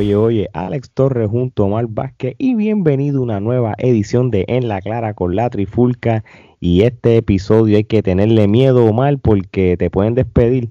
oye, 0.00 0.16
oye, 0.16 0.48
Alex 0.54 0.92
Torres 0.92 1.28
junto 1.28 1.62
a 1.62 1.66
Omar 1.66 1.86
Vázquez 1.86 2.34
y 2.38 2.54
bienvenido 2.54 3.18
a 3.18 3.22
una 3.22 3.40
nueva 3.40 3.74
edición 3.76 4.30
de 4.30 4.46
En 4.48 4.66
la 4.66 4.80
Clara 4.80 5.12
con 5.12 5.36
la 5.36 5.50
Trifulca. 5.50 6.24
Y 6.58 6.82
este 6.82 7.18
episodio 7.18 7.76
hay 7.76 7.84
que 7.84 8.02
tenerle 8.02 8.48
miedo, 8.48 8.86
Omar, 8.86 9.18
porque 9.18 9.76
te 9.78 9.90
pueden 9.90 10.14
despedir. 10.14 10.70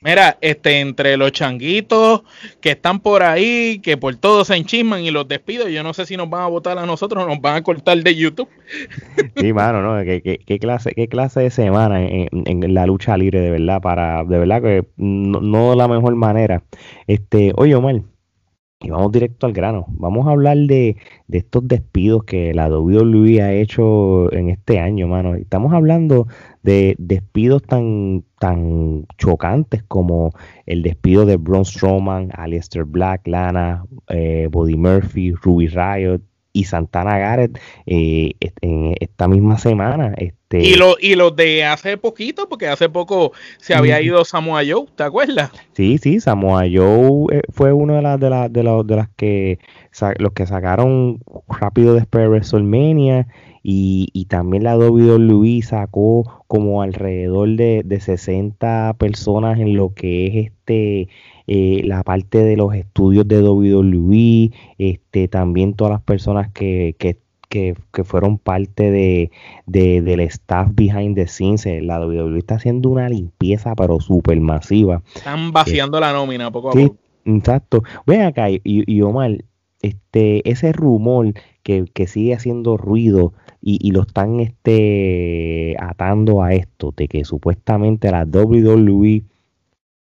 Mira, 0.00 0.36
este, 0.40 0.80
entre 0.80 1.16
los 1.16 1.32
changuitos 1.32 2.22
que 2.60 2.70
están 2.70 3.00
por 3.00 3.24
ahí, 3.24 3.80
que 3.80 3.96
por 3.96 4.14
todos 4.16 4.48
se 4.48 4.56
enchisman 4.56 5.02
y 5.02 5.10
los 5.10 5.26
despido, 5.26 5.68
yo 5.68 5.82
no 5.82 5.92
sé 5.92 6.06
si 6.06 6.16
nos 6.16 6.30
van 6.30 6.42
a 6.42 6.48
votar 6.48 6.78
a 6.78 6.86
nosotros 6.86 7.24
o 7.24 7.26
nos 7.26 7.40
van 7.40 7.56
a 7.56 7.62
cortar 7.62 7.98
de 7.98 8.14
YouTube. 8.14 8.48
Sí, 9.36 9.52
mano, 9.52 9.82
¿no? 9.82 10.04
¿Qué, 10.04 10.58
clase, 10.60 10.92
qué 10.94 11.08
clase 11.08 11.40
de 11.40 11.50
semana 11.50 12.06
en, 12.06 12.74
la 12.74 12.86
lucha 12.86 13.16
libre, 13.16 13.40
de 13.40 13.50
verdad, 13.50 13.80
para, 13.80 14.24
de 14.24 14.38
verdad 14.38 14.62
que 14.62 14.84
no, 14.96 15.40
no 15.40 15.74
la 15.74 15.88
mejor 15.88 16.14
manera. 16.14 16.62
Este, 17.06 17.52
oye, 17.56 17.74
Omar, 17.74 18.02
y 18.82 18.90
vamos 18.90 19.12
directo 19.12 19.46
al 19.46 19.52
grano. 19.52 19.86
Vamos 19.88 20.26
a 20.26 20.30
hablar 20.30 20.56
de, 20.56 20.96
estos 21.30 21.66
despidos 21.66 22.24
que 22.24 22.52
la 22.52 22.68
WWE 22.68 23.40
ha 23.42 23.52
hecho 23.52 24.32
en 24.32 24.50
este 24.50 24.78
año, 24.78 25.08
mano. 25.08 25.34
Estamos 25.34 25.72
hablando 25.72 26.26
de 26.62 26.94
despidos 26.98 27.62
tan, 27.62 28.24
tan 28.38 29.06
chocantes 29.18 29.82
como 29.84 30.32
el 30.66 30.82
despido 30.82 31.26
de 31.26 31.36
Braun 31.36 31.64
Strowman, 31.64 32.30
Aleister 32.34 32.84
Black, 32.84 33.26
Lana, 33.26 33.84
eh, 34.08 34.48
Body 34.50 34.76
Murphy, 34.76 35.32
Ruby 35.32 35.68
Riot, 35.68 36.22
y 36.52 36.64
Santana 36.64 37.18
Garrett 37.18 37.58
eh, 37.86 38.34
en 38.60 38.94
esta 39.00 39.28
misma 39.28 39.58
semana. 39.58 40.14
Este... 40.16 40.62
Y, 40.62 40.74
lo, 40.74 40.96
y 41.00 41.14
los 41.14 41.34
de 41.34 41.64
hace 41.64 41.96
poquito, 41.96 42.48
porque 42.48 42.68
hace 42.68 42.88
poco 42.88 43.32
se 43.58 43.74
había 43.74 44.00
ido 44.00 44.24
Samoa 44.24 44.62
Joe, 44.68 44.86
¿te 44.94 45.04
acuerdas? 45.04 45.50
Sí, 45.72 45.98
sí, 45.98 46.20
Samoa 46.20 46.64
Joe 46.72 47.38
eh, 47.38 47.42
fue 47.50 47.72
uno 47.72 47.94
de 47.94 48.02
las 48.02 48.20
de, 48.20 48.30
las 48.30 48.52
de, 48.52 48.62
los, 48.62 48.86
de 48.86 48.96
las 48.96 49.08
que 49.16 49.58
los 50.18 50.32
que 50.32 50.46
sacaron 50.46 51.20
rápido 51.48 51.94
después 51.94 52.22
de 52.22 52.28
WrestleMania 52.28 53.26
y, 53.62 54.08
y 54.12 54.24
también 54.26 54.64
la 54.64 54.76
WWE 54.76 55.62
sacó 55.62 56.44
como 56.46 56.82
alrededor 56.82 57.50
de, 57.50 57.82
de 57.84 58.00
60 58.00 58.94
personas 58.98 59.58
en 59.60 59.76
lo 59.76 59.94
que 59.94 60.26
es 60.26 60.46
este 60.46 61.08
eh, 61.46 61.82
la 61.84 62.02
parte 62.02 62.38
de 62.38 62.56
los 62.56 62.74
estudios 62.74 63.26
de 63.26 63.42
WWE, 63.42 64.52
este, 64.78 65.28
también 65.28 65.74
todas 65.74 65.92
las 65.92 66.02
personas 66.02 66.50
que, 66.52 66.94
que, 66.98 67.18
que, 67.48 68.04
fueron 68.04 68.38
parte 68.38 68.90
de, 68.90 69.30
del 69.66 70.20
staff 70.20 70.70
behind 70.72 71.16
the 71.16 71.26
scenes. 71.26 71.66
La 71.82 72.00
WWE 72.00 72.38
está 72.38 72.54
haciendo 72.54 72.88
una 72.90 73.08
limpieza, 73.08 73.74
pero 73.74 74.00
súper 74.00 74.40
masiva. 74.40 75.02
Están 75.14 75.52
vaciando 75.52 76.00
la 76.00 76.12
nómina 76.12 76.50
poco 76.50 76.70
a 76.70 76.72
poco. 76.72 76.96
Exacto. 77.24 77.82
Ven 78.06 78.22
acá, 78.22 78.48
y, 78.50 78.60
y, 78.64 79.02
Omar, 79.02 79.44
este, 79.82 80.48
ese 80.48 80.72
rumor 80.72 81.34
que, 81.62 81.84
que 81.92 82.06
sigue 82.06 82.34
haciendo 82.34 82.76
ruido 82.76 83.32
y, 83.64 83.92
lo 83.92 84.02
están 84.02 84.40
este, 84.40 85.76
atando 85.78 86.42
a 86.42 86.52
esto, 86.52 86.92
de 86.96 87.06
que 87.06 87.24
supuestamente 87.24 88.10
la 88.10 88.24
WWE 88.24 89.22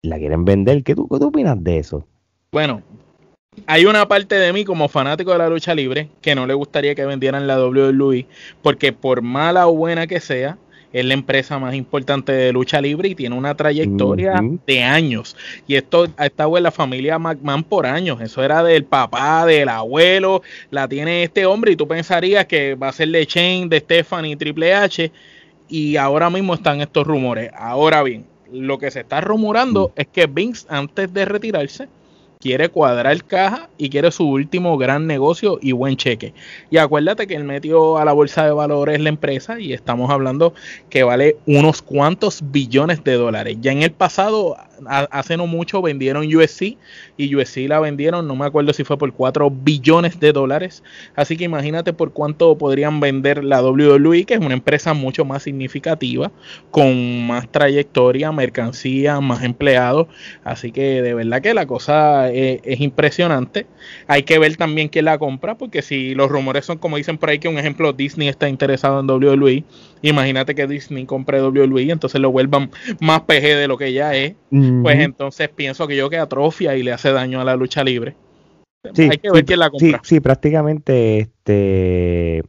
la 0.01 0.17
quieren 0.17 0.43
vender. 0.43 0.83
¿Qué 0.83 0.95
tú, 0.95 1.07
¿Qué 1.07 1.23
opinas 1.23 1.63
de 1.63 1.77
eso? 1.77 2.05
Bueno, 2.51 2.81
hay 3.67 3.85
una 3.85 4.07
parte 4.07 4.35
de 4.35 4.51
mí 4.53 4.65
como 4.65 4.87
fanático 4.87 5.31
de 5.31 5.37
la 5.37 5.49
lucha 5.49 5.75
libre 5.75 6.09
que 6.21 6.33
no 6.33 6.47
le 6.47 6.55
gustaría 6.55 6.95
que 6.95 7.05
vendieran 7.05 7.45
la 7.45 7.63
WWE 7.63 8.25
porque 8.63 8.91
por 8.91 9.21
mala 9.21 9.67
o 9.67 9.75
buena 9.75 10.07
que 10.07 10.19
sea, 10.19 10.57
es 10.93 11.03
la 11.03 11.15
empresa 11.15 11.57
más 11.59 11.73
importante 11.73 12.31
de 12.31 12.53
lucha 12.53 12.79
libre 12.79 13.09
y 13.09 13.15
tiene 13.15 13.35
una 13.35 13.55
trayectoria 13.55 14.39
de 14.65 14.83
años. 14.83 15.35
Y 15.67 15.75
esto 15.75 16.07
ha 16.17 16.27
estado 16.27 16.55
en 16.55 16.63
la 16.63 16.71
familia 16.71 17.17
McMahon 17.17 17.63
por 17.63 17.87
años. 17.87 18.21
Eso 18.21 18.43
era 18.43 18.63
del 18.63 18.85
papá, 18.85 19.45
del 19.47 19.69
abuelo, 19.69 20.43
la 20.69 20.87
tiene 20.87 21.23
este 21.23 21.47
hombre 21.47 21.71
y 21.71 21.75
tú 21.75 21.87
pensarías 21.87 22.45
que 22.45 22.75
va 22.75 22.89
a 22.89 22.93
ser 22.93 23.09
de 23.09 23.25
Shane, 23.25 23.67
de 23.67 23.79
Stephanie, 23.79 24.37
Triple 24.37 24.73
H. 24.73 25.11
Y 25.67 25.97
ahora 25.97 26.29
mismo 26.29 26.53
están 26.53 26.79
estos 26.81 27.07
rumores. 27.07 27.49
Ahora 27.57 28.03
bien, 28.03 28.25
lo 28.51 28.77
que 28.77 28.91
se 28.91 28.99
está 28.99 29.19
rumorando 29.19 29.89
mm. 29.89 29.99
es 29.99 30.07
que 30.07 30.27
Vince, 30.27 30.67
antes 30.69 31.11
de 31.11 31.25
retirarse, 31.25 31.89
quiere 32.43 32.67
cuadrar 32.67 33.23
caja 33.23 33.69
y 33.77 33.89
quiere 33.89 34.11
su 34.11 34.27
último 34.27 34.77
gran 34.77 35.07
negocio 35.07 35.59
y 35.61 35.71
buen 35.71 35.95
cheque. 35.95 36.33
Y 36.69 36.75
acuérdate 36.75 37.25
que 37.25 37.35
él 37.35 37.45
metió 37.45 37.97
a 37.97 38.03
la 38.03 38.11
bolsa 38.11 38.43
de 38.43 38.51
valores 38.51 38.99
la 38.99 39.07
empresa 39.07 39.61
y 39.61 39.71
estamos 39.71 40.11
hablando 40.11 40.53
que 40.89 41.03
vale 41.03 41.37
unos 41.45 41.81
cuantos 41.81 42.41
billones 42.51 43.01
de 43.05 43.13
dólares. 43.13 43.55
Ya 43.61 43.71
en 43.71 43.81
el 43.81 43.93
pasado 43.93 44.57
hace 44.87 45.37
no 45.37 45.47
mucho 45.47 45.81
vendieron 45.81 46.25
USC 46.25 46.77
y 47.17 47.35
USC 47.35 47.67
la 47.67 47.79
vendieron, 47.79 48.27
no 48.27 48.35
me 48.35 48.45
acuerdo 48.45 48.73
si 48.73 48.83
fue 48.83 48.97
por 48.97 49.13
4 49.13 49.49
billones 49.49 50.19
de 50.19 50.31
dólares. 50.33 50.83
Así 51.15 51.37
que 51.37 51.43
imagínate 51.43 51.93
por 51.93 52.13
cuánto 52.13 52.57
podrían 52.57 52.99
vender 52.99 53.43
la 53.43 53.61
WWE, 53.61 54.25
que 54.25 54.33
es 54.35 54.39
una 54.39 54.53
empresa 54.53 54.93
mucho 54.93 55.25
más 55.25 55.43
significativa, 55.43 56.31
con 56.71 57.27
más 57.27 57.51
trayectoria, 57.51 58.31
mercancía, 58.31 59.19
más 59.21 59.43
empleados. 59.43 60.07
Así 60.43 60.71
que 60.71 61.01
de 61.01 61.13
verdad 61.13 61.41
que 61.41 61.53
la 61.53 61.65
cosa 61.65 62.31
es, 62.31 62.61
es 62.63 62.81
impresionante. 62.81 63.67
Hay 64.07 64.23
que 64.23 64.39
ver 64.39 64.55
también 64.57 64.89
quién 64.89 65.05
la 65.05 65.17
compra, 65.17 65.57
porque 65.57 65.81
si 65.81 66.15
los 66.15 66.29
rumores 66.29 66.65
son 66.65 66.77
como 66.77 66.97
dicen 66.97 67.17
por 67.17 67.29
ahí 67.29 67.39
que 67.39 67.47
un 67.47 67.57
ejemplo 67.57 67.93
Disney 67.93 68.27
está 68.27 68.49
interesado 68.49 68.99
en 68.99 69.09
WWE, 69.09 69.63
imagínate 70.01 70.55
que 70.55 70.67
Disney 70.67 71.05
compre 71.05 71.41
WWE, 71.41 71.91
entonces 71.91 72.19
lo 72.21 72.31
vuelvan 72.31 72.69
más 72.99 73.21
PG 73.21 73.55
de 73.55 73.67
lo 73.67 73.77
que 73.77 73.93
ya 73.93 74.15
es 74.15 74.35
pues 74.81 74.99
entonces 74.99 75.49
pienso 75.49 75.87
que 75.87 75.95
yo 75.95 76.09
que 76.09 76.17
atrofia 76.17 76.75
y 76.75 76.83
le 76.83 76.91
hace 76.91 77.11
daño 77.11 77.41
a 77.41 77.43
la 77.43 77.55
lucha 77.55 77.83
libre. 77.83 78.15
Hay 78.83 79.17
que 79.17 79.31
ver 79.31 79.45
quién 79.45 79.59
la 79.59 79.69
compra. 79.69 80.01
Sí, 80.03 80.19
prácticamente 80.19 81.19
este 81.19 82.43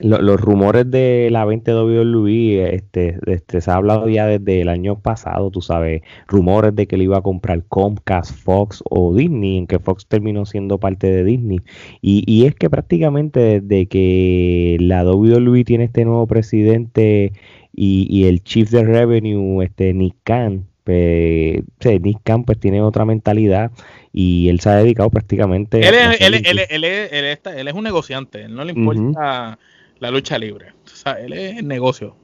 los 0.00 0.40
rumores 0.40 0.90
de 0.90 1.28
la 1.30 1.44
20 1.44 1.72
WWE 1.72 2.74
este, 2.74 3.16
este, 3.26 3.60
se 3.60 3.70
ha 3.70 3.76
hablado 3.76 4.08
ya 4.08 4.26
desde 4.26 4.60
el 4.60 4.68
año 4.68 4.98
pasado, 4.98 5.52
tú 5.52 5.60
sabes, 5.62 6.02
rumores 6.26 6.74
de 6.74 6.88
que 6.88 6.96
le 6.96 7.04
iba 7.04 7.18
a 7.18 7.22
comprar 7.22 7.62
Comcast, 7.68 8.32
Fox 8.32 8.82
o 8.90 9.14
Disney, 9.14 9.58
en 9.58 9.66
que 9.68 9.78
Fox 9.78 10.06
terminó 10.06 10.46
siendo 10.46 10.78
parte 10.78 11.12
de 11.12 11.22
Disney. 11.22 11.60
Y, 12.02 12.24
y 12.26 12.46
es 12.46 12.56
que 12.56 12.68
prácticamente 12.68 13.60
desde 13.60 13.86
que 13.86 14.78
la 14.80 15.04
WWE 15.04 15.62
tiene 15.64 15.84
este 15.84 16.04
nuevo 16.04 16.26
presidente 16.26 17.32
y, 17.72 18.08
y 18.10 18.26
el 18.26 18.42
Chief 18.42 18.68
de 18.70 18.82
Revenue, 18.82 19.62
este 19.62 19.94
Nick 19.94 20.16
Khan, 20.24 20.66
pues, 20.84 21.62
Nick 22.02 22.18
Khan 22.22 22.44
pues, 22.44 22.58
tiene 22.60 22.82
otra 22.82 23.04
mentalidad 23.04 23.70
y 24.12 24.48
él 24.48 24.60
se 24.60 24.68
ha 24.68 24.76
dedicado 24.76 25.10
prácticamente 25.10 25.78
él 25.78 25.94
es, 25.94 26.20
él, 26.20 26.34
él, 26.34 26.58
él, 26.70 26.84
él, 26.84 27.68
es 27.68 27.74
un 27.74 27.84
negociante, 27.84 28.42
él 28.42 28.54
no 28.54 28.64
le 28.64 28.72
importa 28.72 29.58
la 29.98 30.10
lucha 30.10 30.38
libre, 30.38 30.72
o 30.84 30.88
sea, 30.88 31.12
él 31.12 31.32
es 31.32 31.58
el 31.58 31.66
negocio. 31.66 32.16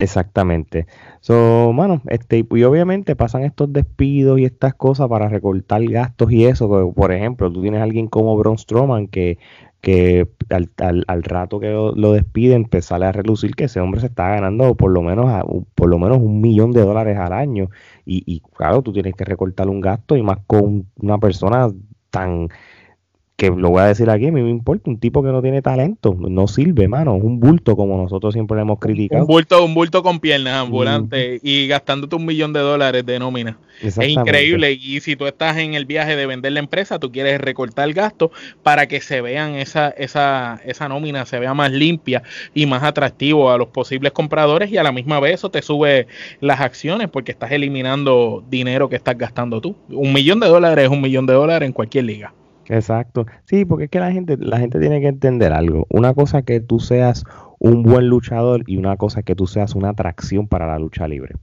Exactamente. 0.00 0.86
So, 1.20 1.72
bueno, 1.74 2.00
este, 2.08 2.44
y 2.50 2.62
obviamente 2.64 3.14
pasan 3.16 3.44
estos 3.44 3.70
despidos 3.72 4.40
y 4.40 4.46
estas 4.46 4.74
cosas 4.74 5.08
para 5.08 5.28
recortar 5.28 5.84
gastos 5.84 6.32
y 6.32 6.46
eso. 6.46 6.92
Por 6.94 7.12
ejemplo, 7.12 7.52
tú 7.52 7.60
tienes 7.60 7.80
a 7.80 7.84
alguien 7.84 8.08
como 8.08 8.36
Braun 8.36 8.58
Strowman 8.58 9.08
que 9.08 9.38
que 9.80 10.28
al, 10.50 10.70
al, 11.06 11.22
rato 11.22 11.58
que 11.58 11.70
lo, 11.70 12.12
despiden, 12.12 12.64
pues 12.64 12.86
sale 12.86 13.06
a 13.06 13.12
relucir 13.12 13.54
que 13.54 13.64
ese 13.64 13.80
hombre 13.80 14.00
se 14.00 14.08
está 14.08 14.28
ganando 14.28 14.74
por 14.74 14.90
lo 14.90 15.00
menos 15.02 15.30
a, 15.30 15.42
por 15.74 15.88
lo 15.88 15.98
menos 15.98 16.18
un 16.18 16.40
millón 16.40 16.72
de 16.72 16.82
dólares 16.82 17.16
al 17.18 17.32
año. 17.32 17.70
Y, 18.04 18.22
y 18.26 18.40
claro, 18.40 18.82
tú 18.82 18.92
tienes 18.92 19.14
que 19.14 19.24
recortar 19.24 19.68
un 19.68 19.80
gasto 19.80 20.16
y 20.16 20.22
más 20.22 20.38
con 20.46 20.86
una 20.96 21.18
persona 21.18 21.70
tan 22.10 22.48
que 23.40 23.48
lo 23.48 23.70
voy 23.70 23.80
a 23.80 23.86
decir 23.86 24.10
aquí, 24.10 24.26
a 24.26 24.32
mí 24.32 24.42
me 24.42 24.50
importa, 24.50 24.90
un 24.90 24.98
tipo 24.98 25.22
que 25.22 25.30
no 25.30 25.40
tiene 25.40 25.62
talento, 25.62 26.14
no 26.14 26.46
sirve, 26.46 26.88
mano, 26.88 27.16
es 27.16 27.22
un 27.22 27.40
bulto 27.40 27.74
como 27.74 27.96
nosotros 27.96 28.34
siempre 28.34 28.56
le 28.56 28.64
hemos 28.64 28.78
criticado. 28.78 29.22
Un 29.22 29.28
bulto, 29.28 29.64
un 29.64 29.72
bulto 29.72 30.02
con 30.02 30.20
piernas 30.20 30.56
ambulantes 30.56 31.40
y 31.42 31.66
gastándote 31.66 32.16
un 32.16 32.26
millón 32.26 32.52
de 32.52 32.60
dólares 32.60 33.06
de 33.06 33.18
nómina. 33.18 33.56
Es 33.80 33.96
increíble 33.96 34.72
y 34.72 35.00
si 35.00 35.16
tú 35.16 35.26
estás 35.26 35.56
en 35.56 35.72
el 35.72 35.86
viaje 35.86 36.16
de 36.16 36.26
vender 36.26 36.52
la 36.52 36.60
empresa, 36.60 36.98
tú 36.98 37.10
quieres 37.10 37.40
recortar 37.40 37.88
el 37.88 37.94
gasto 37.94 38.30
para 38.62 38.88
que 38.88 39.00
se 39.00 39.22
vean 39.22 39.54
esa, 39.54 39.88
esa, 39.88 40.60
esa 40.66 40.90
nómina, 40.90 41.24
se 41.24 41.38
vea 41.38 41.54
más 41.54 41.72
limpia 41.72 42.22
y 42.52 42.66
más 42.66 42.82
atractivo 42.82 43.50
a 43.50 43.56
los 43.56 43.68
posibles 43.68 44.12
compradores 44.12 44.70
y 44.70 44.76
a 44.76 44.82
la 44.82 44.92
misma 44.92 45.18
vez 45.18 45.36
eso 45.36 45.50
te 45.50 45.62
sube 45.62 46.08
las 46.40 46.60
acciones 46.60 47.08
porque 47.08 47.32
estás 47.32 47.52
eliminando 47.52 48.44
dinero 48.50 48.90
que 48.90 48.96
estás 48.96 49.16
gastando 49.16 49.62
tú. 49.62 49.76
Un 49.88 50.12
millón 50.12 50.40
de 50.40 50.48
dólares 50.48 50.84
es 50.84 50.90
un 50.90 51.00
millón 51.00 51.24
de 51.24 51.32
dólares 51.32 51.66
en 51.66 51.72
cualquier 51.72 52.04
liga. 52.04 52.34
Exacto. 52.70 53.26
Sí, 53.44 53.64
porque 53.64 53.84
es 53.84 53.90
que 53.90 53.98
la 53.98 54.12
gente, 54.12 54.36
la 54.38 54.58
gente 54.58 54.78
tiene 54.78 55.00
que 55.00 55.08
entender 55.08 55.52
algo. 55.52 55.86
Una 55.90 56.14
cosa 56.14 56.42
que 56.42 56.60
tú 56.60 56.78
seas 56.78 57.24
un 57.58 57.82
buen 57.82 58.08
luchador 58.08 58.62
y 58.66 58.76
una 58.76 58.96
cosa 58.96 59.22
que 59.22 59.34
tú 59.34 59.46
seas 59.46 59.74
una 59.74 59.90
atracción 59.90 60.46
para 60.48 60.66
la 60.66 60.78
lucha 60.78 61.08
libre. 61.08 61.34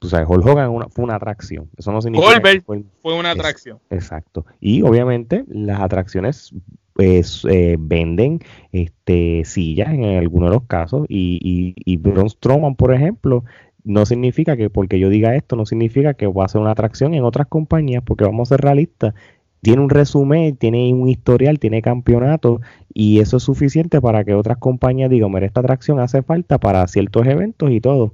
Tú 0.00 0.08
sabes, 0.08 0.26
Hulk 0.28 0.44
Hogan 0.44 0.90
fue 0.90 1.04
una 1.04 1.14
atracción. 1.14 1.70
Eso 1.76 1.92
no 1.92 2.02
significa 2.02 2.40
fue, 2.64 3.14
una 3.14 3.30
atracción. 3.30 3.78
exacto. 3.88 4.44
Y 4.60 4.82
obviamente 4.82 5.44
las 5.46 5.80
atracciones 5.80 6.52
pues, 6.92 7.46
eh, 7.48 7.76
venden 7.78 8.40
este 8.72 9.44
sillas 9.44 9.92
en 9.92 10.04
algunos 10.04 10.50
de 10.50 10.56
los 10.56 10.66
casos 10.66 11.06
y, 11.08 11.38
y, 11.40 11.74
y 11.84 11.96
Braun 11.98 12.28
Strowman, 12.28 12.74
por 12.74 12.92
ejemplo, 12.92 13.44
no 13.84 14.04
significa 14.04 14.56
que 14.56 14.70
porque 14.70 14.98
yo 14.98 15.08
diga 15.08 15.36
esto, 15.36 15.54
no 15.54 15.66
significa 15.66 16.14
que 16.14 16.26
va 16.26 16.44
a 16.44 16.48
ser 16.48 16.60
una 16.60 16.72
atracción 16.72 17.14
en 17.14 17.24
otras 17.24 17.46
compañías, 17.46 18.02
porque 18.04 18.24
vamos 18.24 18.50
a 18.50 18.56
ser 18.56 18.64
realistas 18.64 19.14
tiene 19.62 19.80
un 19.80 19.90
resumen, 19.90 20.56
tiene 20.56 20.92
un 20.92 21.08
historial, 21.08 21.60
tiene 21.60 21.82
campeonato 21.82 22.60
y 22.92 23.20
eso 23.20 23.36
es 23.36 23.44
suficiente 23.44 24.00
para 24.00 24.24
que 24.24 24.34
otras 24.34 24.58
compañías 24.58 25.08
digan, 25.08 25.30
mira, 25.30 25.46
esta 25.46 25.60
atracción 25.60 26.00
hace 26.00 26.22
falta 26.22 26.58
para 26.58 26.86
ciertos 26.88 27.26
eventos 27.26 27.70
y 27.70 27.80
todo. 27.80 28.12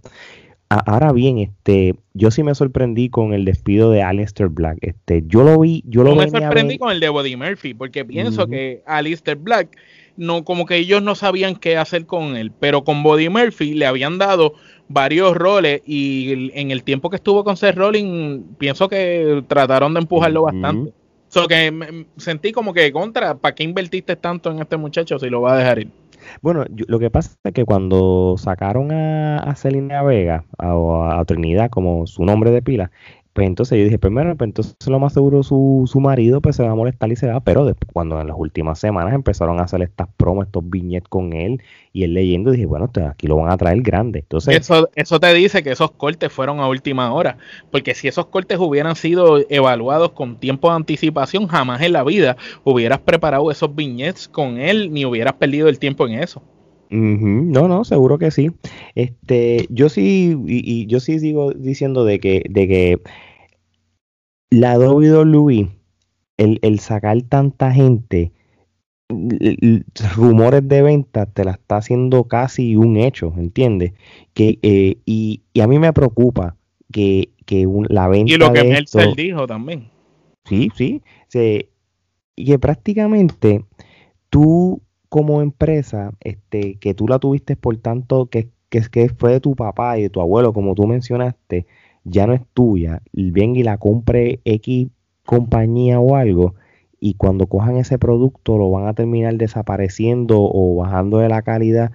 Ahora 0.68 1.12
bien, 1.12 1.38
este, 1.38 1.94
yo 2.12 2.30
sí 2.30 2.42
me 2.42 2.54
sorprendí 2.54 3.08
con 3.08 3.32
el 3.32 3.46
despido 3.46 3.90
de 3.90 4.02
Alistair 4.02 4.50
Black. 4.50 4.76
Este, 4.82 5.24
yo 5.26 5.42
lo 5.42 5.58
vi, 5.58 5.82
yo 5.86 6.02
lo 6.04 6.14
me 6.14 6.28
sorprendí 6.28 6.76
con 6.76 6.90
el 6.90 7.00
de 7.00 7.08
Buddy 7.08 7.36
Murphy, 7.36 7.72
porque 7.72 8.04
pienso 8.04 8.46
que 8.46 8.82
Alistair 8.86 9.38
Black 9.38 9.78
no, 10.18 10.44
como 10.44 10.66
que 10.66 10.76
ellos 10.76 11.02
no 11.02 11.14
sabían 11.14 11.56
qué 11.56 11.78
hacer 11.78 12.04
con 12.04 12.36
él, 12.36 12.52
pero 12.60 12.84
con 12.84 13.02
Buddy 13.02 13.30
Murphy 13.30 13.72
le 13.72 13.86
habían 13.86 14.18
dado 14.18 14.52
varios 14.88 15.34
roles 15.34 15.80
y 15.86 16.50
en 16.52 16.70
el 16.70 16.82
tiempo 16.82 17.08
que 17.08 17.16
estuvo 17.16 17.44
con 17.44 17.56
Seth 17.56 17.76
Rollins, 17.76 18.42
pienso 18.58 18.88
que 18.90 19.42
trataron 19.48 19.94
de 19.94 20.00
empujarlo 20.00 20.42
bastante. 20.42 20.92
So 21.28 21.46
que 21.46 22.06
sentí 22.16 22.52
como 22.52 22.72
que 22.72 22.90
contra, 22.92 23.34
¿para 23.34 23.54
qué 23.54 23.62
invertiste 23.62 24.16
tanto 24.16 24.50
en 24.50 24.60
este 24.60 24.76
muchacho 24.76 25.18
si 25.18 25.28
lo 25.28 25.42
va 25.42 25.54
a 25.54 25.58
dejar 25.58 25.78
ir? 25.80 25.90
Bueno, 26.42 26.64
lo 26.68 26.98
que 26.98 27.10
pasa 27.10 27.36
es 27.44 27.52
que 27.52 27.64
cuando 27.64 28.36
sacaron 28.38 28.92
a, 28.92 29.38
a 29.38 29.54
Selena 29.54 30.02
Vega 30.02 30.44
o 30.58 31.04
a, 31.04 31.24
Trinidad 31.24 31.70
como 31.70 32.06
su 32.06 32.24
nombre 32.24 32.50
de 32.50 32.62
pila, 32.62 32.90
pues 33.38 33.46
entonces 33.46 33.78
yo 33.78 33.84
dije, 33.84 34.00
primero, 34.00 34.34
pues 34.36 34.48
entonces 34.48 34.74
lo 34.88 34.98
más 34.98 35.12
seguro 35.12 35.44
su, 35.44 35.84
su 35.86 36.00
marido 36.00 36.40
pues 36.40 36.56
se 36.56 36.64
va 36.64 36.72
a 36.72 36.74
molestar 36.74 37.12
y 37.12 37.14
se 37.14 37.28
va, 37.28 37.38
pero 37.38 37.64
después 37.64 37.88
cuando 37.92 38.20
en 38.20 38.26
las 38.26 38.36
últimas 38.36 38.80
semanas 38.80 39.14
empezaron 39.14 39.60
a 39.60 39.62
hacer 39.62 39.80
estas 39.82 40.08
promos, 40.16 40.46
estos 40.46 40.68
viñetes 40.68 41.08
con 41.08 41.32
él 41.32 41.62
y 41.92 42.02
él 42.02 42.14
leyendo, 42.14 42.50
dije, 42.50 42.66
bueno, 42.66 42.90
aquí 43.08 43.28
lo 43.28 43.36
van 43.36 43.52
a 43.52 43.56
traer 43.56 43.80
grande. 43.80 44.18
Entonces, 44.18 44.56
eso, 44.56 44.90
eso 44.96 45.20
te 45.20 45.32
dice 45.34 45.62
que 45.62 45.70
esos 45.70 45.92
cortes 45.92 46.32
fueron 46.32 46.58
a 46.58 46.66
última 46.66 47.12
hora, 47.14 47.38
porque 47.70 47.94
si 47.94 48.08
esos 48.08 48.26
cortes 48.26 48.58
hubieran 48.58 48.96
sido 48.96 49.38
evaluados 49.48 50.10
con 50.10 50.40
tiempo 50.40 50.70
de 50.70 50.74
anticipación, 50.74 51.46
jamás 51.46 51.80
en 51.82 51.92
la 51.92 52.02
vida 52.02 52.36
hubieras 52.64 52.98
preparado 52.98 53.52
esos 53.52 53.72
viñetes 53.72 54.26
con 54.26 54.58
él 54.58 54.92
ni 54.92 55.04
hubieras 55.04 55.34
perdido 55.34 55.68
el 55.68 55.78
tiempo 55.78 56.08
en 56.08 56.14
eso. 56.14 56.42
No, 56.90 57.68
no, 57.68 57.84
seguro 57.84 58.18
que 58.18 58.30
sí. 58.30 58.50
Este, 58.94 59.66
yo 59.70 59.88
sí, 59.88 60.36
y, 60.46 60.86
yo 60.86 61.00
sí 61.00 61.18
sigo 61.18 61.52
diciendo 61.52 62.04
de 62.04 62.18
que, 62.18 62.44
de 62.48 62.68
que 62.68 63.00
la 64.50 64.78
WWE, 64.78 65.68
el, 66.36 66.58
el 66.62 66.78
sacar 66.78 67.20
tanta 67.22 67.72
gente, 67.72 68.32
rumores 70.16 70.66
de 70.68 70.82
venta 70.82 71.26
te 71.26 71.44
la 71.44 71.52
está 71.52 71.78
haciendo 71.78 72.24
casi 72.24 72.76
un 72.76 72.96
hecho, 72.96 73.32
¿entiendes? 73.36 73.92
Que, 74.34 74.58
eh, 74.62 74.98
y, 75.06 75.42
a 75.60 75.66
mí 75.66 75.78
me 75.78 75.92
preocupa 75.92 76.56
que, 76.92 77.30
que 77.46 77.66
la 77.88 78.08
venta. 78.08 78.32
Y 78.32 78.36
lo 78.36 78.52
que 78.52 78.64
Mercer 78.64 79.14
dijo 79.14 79.46
también. 79.46 79.90
Sí, 80.44 80.70
sí. 80.74 81.02
y 82.36 82.44
que 82.44 82.58
prácticamente 82.58 83.64
tú, 84.30 84.80
como 85.08 85.42
empresa, 85.42 86.12
este, 86.20 86.76
que 86.76 86.94
tú 86.94 87.06
la 87.06 87.18
tuviste 87.18 87.56
por 87.56 87.76
tanto, 87.76 88.26
que, 88.26 88.48
que, 88.70 88.82
que 88.90 89.08
fue 89.10 89.32
de 89.32 89.40
tu 89.40 89.54
papá 89.54 89.98
y 89.98 90.02
de 90.02 90.10
tu 90.10 90.20
abuelo, 90.20 90.52
como 90.52 90.74
tú 90.74 90.86
mencionaste, 90.86 91.66
ya 92.10 92.26
no 92.26 92.34
es 92.34 92.42
tuya, 92.54 93.02
ven 93.12 93.56
y 93.56 93.62
la 93.62 93.78
compre 93.78 94.40
X 94.44 94.88
compañía 95.24 96.00
o 96.00 96.16
algo, 96.16 96.54
y 97.00 97.14
cuando 97.14 97.46
cojan 97.46 97.76
ese 97.76 97.98
producto 97.98 98.58
lo 98.58 98.70
van 98.70 98.88
a 98.88 98.94
terminar 98.94 99.34
desapareciendo 99.34 100.36
o 100.40 100.76
bajando 100.76 101.18
de 101.18 101.28
la 101.28 101.42
calidad 101.42 101.92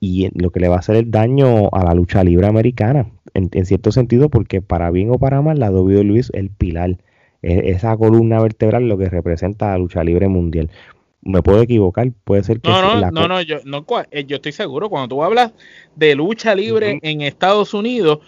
y 0.00 0.28
lo 0.40 0.50
que 0.50 0.60
le 0.60 0.68
va 0.68 0.76
a 0.76 0.78
hacer 0.78 0.96
el 0.96 1.10
daño 1.10 1.68
a 1.72 1.84
la 1.84 1.94
lucha 1.94 2.22
libre 2.22 2.46
americana, 2.46 3.06
en, 3.34 3.66
cierto 3.66 3.92
sentido, 3.92 4.28
porque 4.28 4.62
para 4.62 4.90
bien 4.90 5.10
o 5.10 5.18
para 5.18 5.42
mal, 5.42 5.58
la 5.58 5.70
WWE 5.70 6.18
es 6.18 6.30
el 6.34 6.50
pilar, 6.50 6.98
esa 7.42 7.96
columna 7.96 8.40
vertebral 8.40 8.88
lo 8.88 8.98
que 8.98 9.08
representa 9.08 9.70
la 9.70 9.78
lucha 9.78 10.02
libre 10.04 10.28
mundial. 10.28 10.70
Me 11.22 11.42
puedo 11.42 11.60
equivocar, 11.60 12.12
puede 12.24 12.44
ser 12.44 12.60
que... 12.60 12.70
No, 12.70 13.00
no, 13.00 13.10
no, 13.10 13.28
no, 13.28 13.42
yo, 13.42 13.56
no, 13.64 13.84
eh, 14.10 14.24
yo 14.26 14.36
estoy 14.36 14.52
seguro, 14.52 14.88
cuando 14.88 15.08
tú 15.08 15.24
hablas 15.24 15.52
de 15.96 16.14
lucha 16.14 16.54
libre 16.54 16.98
en 17.02 17.20
Estados 17.22 17.74
Unidos, 17.74 18.20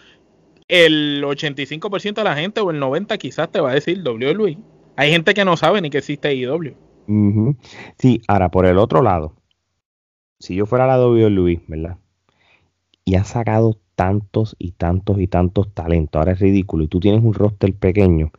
el 0.68 1.24
85% 1.24 2.14
de 2.14 2.24
la 2.24 2.36
gente 2.36 2.60
o 2.60 2.70
el 2.70 2.80
90% 2.80 3.18
quizás 3.18 3.50
te 3.50 3.60
va 3.60 3.70
a 3.70 3.74
decir 3.74 4.02
WWE. 4.06 4.58
Hay 4.96 5.10
gente 5.10 5.34
que 5.34 5.44
no 5.44 5.56
sabe 5.56 5.80
ni 5.80 5.90
que 5.90 5.98
existe 5.98 6.34
IW. 6.34 6.74
Sí, 7.98 8.20
ahora 8.28 8.50
por 8.50 8.66
el 8.66 8.78
otro 8.78 9.02
lado, 9.02 9.34
si 10.38 10.54
yo 10.54 10.66
fuera 10.66 10.86
la 10.86 11.00
WWE, 11.00 11.62
¿verdad? 11.66 11.96
Y 13.04 13.14
ha 13.14 13.24
sacado 13.24 13.80
tantos 13.94 14.54
y 14.58 14.72
tantos 14.72 15.18
y 15.18 15.26
tantos 15.26 15.72
talentos, 15.72 16.18
ahora 16.18 16.32
es 16.32 16.40
ridículo, 16.40 16.84
y 16.84 16.88
tú 16.88 17.00
tienes 17.00 17.24
un 17.24 17.34
roster 17.34 17.74
pequeño, 17.74 18.30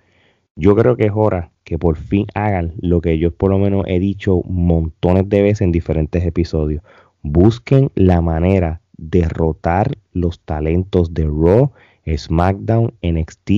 yo 0.56 0.76
creo 0.76 0.96
que 0.96 1.08
es 1.08 1.12
hora 1.16 1.52
que 1.64 1.80
por 1.80 1.98
fin 1.98 2.28
hagan 2.36 2.74
lo 2.80 3.02
que 3.02 3.18
yo 3.18 3.34
por 3.34 3.50
lo 3.50 3.58
menos 3.58 3.86
he 3.88 4.00
dicho 4.00 4.42
montones 4.46 5.28
de 5.30 5.42
veces 5.42 5.62
en 5.62 5.72
diferentes 5.72 6.24
episodios. 6.26 6.84
Busquen 7.22 7.92
la 7.96 8.22
manera 8.22 8.82
de 8.98 9.28
rotar 9.28 9.98
los 10.14 10.40
talentos 10.42 11.14
de 11.14 11.26
Raw 11.26 11.72
SmackDown, 12.18 12.94
NXT 13.02 13.50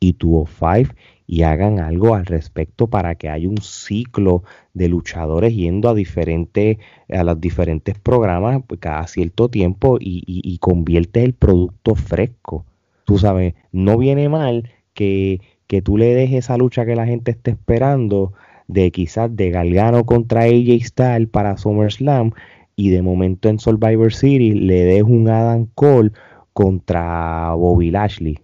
y 0.00 0.12
205 0.18 0.94
y 1.26 1.42
hagan 1.42 1.78
algo 1.78 2.14
al 2.14 2.24
respecto 2.24 2.86
para 2.86 3.14
que 3.16 3.28
haya 3.28 3.48
un 3.48 3.58
ciclo 3.58 4.42
de 4.72 4.88
luchadores 4.88 5.54
yendo 5.54 5.90
a 5.90 5.94
diferentes 5.94 6.78
a 7.10 7.22
los 7.22 7.38
diferentes 7.38 7.98
programas 7.98 8.62
pues, 8.66 8.80
cada 8.80 9.06
cierto 9.06 9.50
tiempo 9.50 9.98
y, 10.00 10.24
y, 10.26 10.58
convierte 10.58 11.24
el 11.24 11.34
producto 11.34 11.94
fresco. 11.94 12.64
Tú 13.04 13.18
sabes, 13.18 13.54
no 13.72 13.98
viene 13.98 14.30
mal 14.30 14.70
que, 14.94 15.40
que 15.66 15.82
tú 15.82 15.98
le 15.98 16.14
dejes 16.14 16.46
esa 16.46 16.56
lucha 16.56 16.86
que 16.86 16.96
la 16.96 17.06
gente 17.06 17.30
esté 17.32 17.50
esperando 17.50 18.32
de 18.66 18.90
quizás 18.90 19.34
de 19.34 19.50
Galgano 19.50 20.04
contra 20.04 20.42
AJ 20.42 20.82
Styles 20.82 21.28
para 21.28 21.58
SummerSlam 21.58 22.32
y 22.74 22.90
de 22.90 23.02
momento 23.02 23.48
en 23.48 23.58
Survivor 23.58 24.14
City 24.14 24.52
le 24.52 24.84
des 24.84 25.02
un 25.02 25.28
Adam 25.28 25.66
Cole 25.74 26.12
contra 26.58 27.54
Bobby 27.54 27.92
Lashley, 27.92 28.40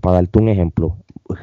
para 0.00 0.14
darte 0.14 0.38
un 0.38 0.48
ejemplo, 0.48 0.96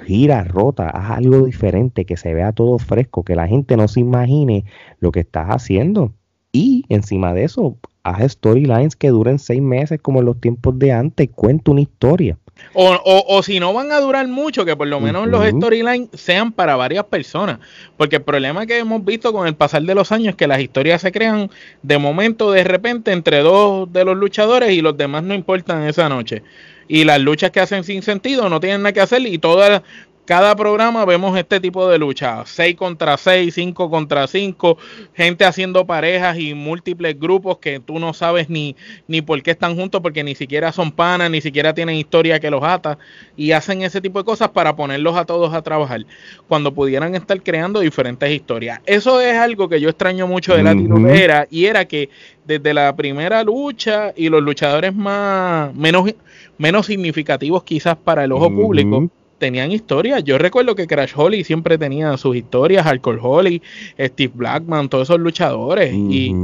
gira, 0.07 0.44
rota, 0.44 0.89
haz 0.89 1.19
algo 1.19 1.45
diferente, 1.45 2.03
que 2.03 2.17
se 2.17 2.33
vea 2.33 2.51
todo 2.51 2.79
fresco, 2.79 3.23
que 3.23 3.35
la 3.35 3.47
gente 3.47 3.77
no 3.77 3.88
se 3.88 4.00
imagine 4.00 4.65
lo 5.00 5.11
que 5.11 5.19
estás 5.19 5.50
haciendo. 5.50 6.11
Y 6.51 6.84
encima 6.89 7.36
de 7.36 7.43
eso, 7.43 7.77
haz 8.01 8.31
storylines 8.31 8.95
que 8.95 9.10
duren 9.10 9.38
seis 9.38 9.62
meses 9.62 10.01
como 10.01 10.22
en 10.22 10.25
los 10.25 10.41
tiempos 10.41 10.79
de 10.79 10.93
antes, 10.93 11.29
cuenta 11.29 11.69
una 11.69 11.81
historia. 11.81 12.39
O, 12.74 13.25
o, 13.28 13.44
si 13.44 13.60
no 13.60 13.74
van 13.74 13.92
a 13.92 14.00
durar 14.00 14.28
mucho, 14.28 14.63
que 14.63 14.75
por 14.75 14.88
lo 14.88 15.00
menos 15.00 15.28
los 15.28 15.46
storylines 15.48 16.10
sean 16.13 16.51
para 16.51 16.75
varias 16.75 17.06
personas. 17.06 17.60
Porque 17.98 18.18
el 18.18 18.22
problema 18.22 18.66
que 18.66 18.78
hemos 18.78 19.04
visto 19.04 19.34
con 19.34 19.48
el 19.48 19.56
pasar 19.56 19.82
de 19.82 19.96
los 19.96 20.12
años 20.12 20.30
es 20.30 20.36
que 20.36 20.48
las 20.48 20.60
historias 20.60 21.01
se 21.01 21.12
crean 21.12 21.50
de 21.82 21.98
momento, 21.98 22.51
de 22.51 22.63
repente, 22.63 23.12
entre 23.12 23.39
dos 23.39 23.92
de 23.92 24.06
los 24.06 24.16
luchadores 24.16 24.72
y 24.72 24.82
los 24.82 24.96
demás 24.98 25.24
no 25.24 25.34
importan 25.34 25.84
esa 25.84 26.10
noche. 26.10 26.44
Y 26.88 27.04
las 27.04 27.20
luchas 27.20 27.51
que 27.51 27.60
hacen 27.60 27.84
sin 27.84 28.01
sentido 28.01 28.50
no 28.50 28.60
tienen 28.60 28.82
nada 28.82 28.94
que 28.94 29.01
hacer 29.01 29.22
y 29.25 29.38
todas 29.38 29.84
cada 30.29 30.55
programa 30.55 31.05
vemos 31.05 31.36
este 31.36 31.59
tipo 31.59 31.89
de 31.89 31.98
lucha, 31.98 32.43
6 32.45 32.75
contra 32.75 33.17
6, 33.17 33.51
5 33.51 33.89
contra 33.89 34.27
5, 34.27 34.77
gente 35.15 35.43
haciendo 35.43 35.88
parejas 35.88 36.38
y 36.38 36.53
múltiples 36.53 37.19
grupos 37.19 37.57
que 37.57 37.79
tú 37.79 37.98
no 37.98 38.13
sabes 38.13 38.48
ni, 38.48 38.75
ni 39.07 39.24
por 39.24 39.41
qué 39.41 39.50
están 39.50 39.75
juntos 39.75 40.01
porque 40.01 40.24
ni 40.24 40.36
siquiera 40.36 40.71
son 40.71 40.91
panas, 40.91 41.31
ni 41.31 41.41
siquiera 41.41 41.74
tienen 41.74 41.95
historia 41.95 42.39
que 42.39 42.51
los 42.51 42.63
ata 42.63 43.00
y 43.36 43.53
hacen 43.53 43.81
ese 43.81 44.01
tipo 44.01 44.19
de 44.19 44.25
cosas 44.25 44.50
para 44.50 44.75
ponerlos 44.75 45.17
a 45.17 45.25
todos 45.25 45.51
a 45.51 45.63
trabajar 45.63 46.05
cuando 46.48 46.75
pudieran 46.75 47.15
estar 47.15 47.41
creando 47.41 47.79
diferentes 47.79 48.29
historias. 48.29 48.81
Eso 48.86 49.21
es 49.21 49.36
algo 49.36 49.67
que 49.67 49.81
yo 49.81 49.89
extraño 49.89 50.27
mucho 50.27 50.55
de 50.55 50.62
la 50.62 50.74
uh 50.74 51.48
y 51.50 51.65
era 51.65 51.86
que 51.86 52.12
desde 52.45 52.75
la 52.75 52.95
primera 52.95 53.43
lucha 53.43 54.13
y 54.15 54.29
los 54.29 54.43
luchadores 54.43 54.93
más 54.93 55.74
menos, 55.74 56.13
menos 56.59 56.86
significativos 56.86 57.63
quizás 57.63 57.98
para 57.98 58.25
el 58.25 58.31
ojo 58.31 58.53
público 58.53 59.09
tenían 59.39 59.72
historias. 59.72 60.24
Yo 60.24 60.38
recuerdo 60.38 60.75
que 60.75 60.86
Crash 60.86 61.13
Holly 61.15 61.43
siempre 61.43 61.77
tenía 61.77 62.15
sus 62.17 62.36
historias, 62.36 62.86
Hardcore 62.86 63.19
Holly, 63.22 63.62
Steve 63.98 64.34
Blackman, 64.36 64.89
todos 64.89 65.10
esos 65.10 65.19
luchadores. 65.19 65.91
y, 65.93 66.36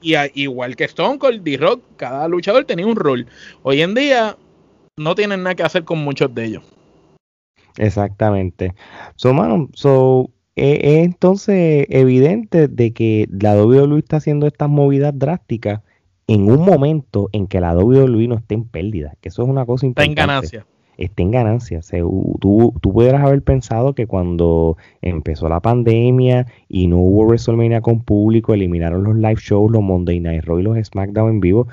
y, 0.00 0.14
igual 0.34 0.76
que 0.76 0.84
Stone 0.84 1.18
Cold, 1.18 1.42
D-Rock, 1.42 1.82
cada 1.96 2.28
luchador 2.28 2.64
tenía 2.64 2.86
un 2.86 2.96
rol. 2.96 3.26
Hoy 3.62 3.82
en 3.82 3.94
día 3.94 4.36
no 4.96 5.14
tienen 5.14 5.42
nada 5.42 5.54
que 5.54 5.62
hacer 5.64 5.84
con 5.84 5.98
muchos 5.98 6.34
de 6.34 6.44
ellos. 6.44 6.62
Exactamente. 7.76 8.74
So, 9.16 9.34
man, 9.34 9.68
so, 9.74 10.30
e, 10.56 10.80
es, 10.82 11.04
entonces 11.04 11.86
evidente 11.90 12.68
de 12.68 12.92
que 12.92 13.28
la 13.30 13.60
WWE 13.60 13.98
está 13.98 14.18
haciendo 14.18 14.46
estas 14.46 14.70
movidas 14.70 15.12
drásticas 15.18 15.82
en 16.26 16.50
un 16.50 16.64
momento 16.64 17.28
en 17.32 17.48
que 17.48 17.60
la 17.60 17.76
WWE 17.76 18.28
no 18.28 18.36
está 18.36 18.54
en 18.54 18.64
pérdida, 18.64 19.14
que 19.20 19.28
eso 19.28 19.42
es 19.42 19.48
una 19.48 19.66
cosa 19.66 19.84
importante. 19.84 20.12
Está 20.12 20.22
en 20.22 20.28
ganancia 20.28 20.66
esté 20.98 21.22
en 21.22 21.30
ganancia. 21.30 21.80
tú, 22.40 22.74
tú 22.80 22.92
pudieras 22.92 23.22
haber 23.22 23.42
pensado 23.42 23.94
que 23.94 24.06
cuando 24.06 24.76
empezó 25.02 25.48
la 25.48 25.60
pandemia 25.60 26.46
y 26.68 26.86
no 26.86 26.98
hubo 26.98 27.26
WrestleMania 27.26 27.80
con 27.80 28.00
público, 28.00 28.54
eliminaron 28.54 29.04
los 29.04 29.16
live 29.16 29.40
shows, 29.40 29.70
los 29.70 29.82
Monday 29.82 30.20
Night 30.20 30.44
Raw 30.44 30.58
y 30.58 30.62
los 30.62 30.86
SmackDown 30.86 31.30
en 31.30 31.40
vivo, 31.40 31.68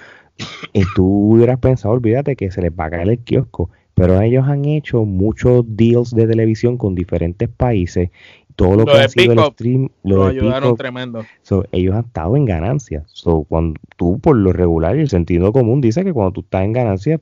y 0.73 0.83
tú 0.95 1.05
hubieras 1.05 1.59
pensado, 1.59 1.93
olvídate 1.93 2.35
que 2.35 2.51
se 2.51 2.61
les 2.61 2.71
va 2.71 2.85
a 2.85 2.89
caer 2.89 3.09
el 3.09 3.19
kiosco. 3.19 3.69
pero 3.93 4.19
ellos 4.21 4.47
han 4.47 4.65
hecho 4.65 5.05
muchos 5.05 5.63
deals 5.67 6.11
de 6.15 6.25
televisión 6.25 6.77
con 6.77 6.95
diferentes 6.95 7.49
países. 7.49 8.09
Todo 8.55 8.75
lo, 8.75 8.85
que 8.85 8.91
ha 8.91 9.07
sido 9.07 9.33
el 9.33 9.39
stream, 9.53 9.89
lo, 10.03 10.25
ayudaron 10.25 10.75
tremendo. 10.75 11.23
ellos 11.71 11.95
han 11.95 12.05
estado 12.05 12.35
en 12.35 12.45
ganancias. 12.45 13.03
So, 13.07 13.45
cuando 13.47 13.79
tú, 13.97 14.19
por 14.19 14.35
lo 14.35 14.53
regular 14.53 14.97
y 14.97 15.01
el 15.01 15.09
sentido 15.09 15.51
común, 15.53 15.81
dice 15.81 16.03
que 16.03 16.13
cuando 16.13 16.31
tú 16.31 16.41
estás 16.41 16.63
en 16.63 16.73
ganancias, 16.73 17.21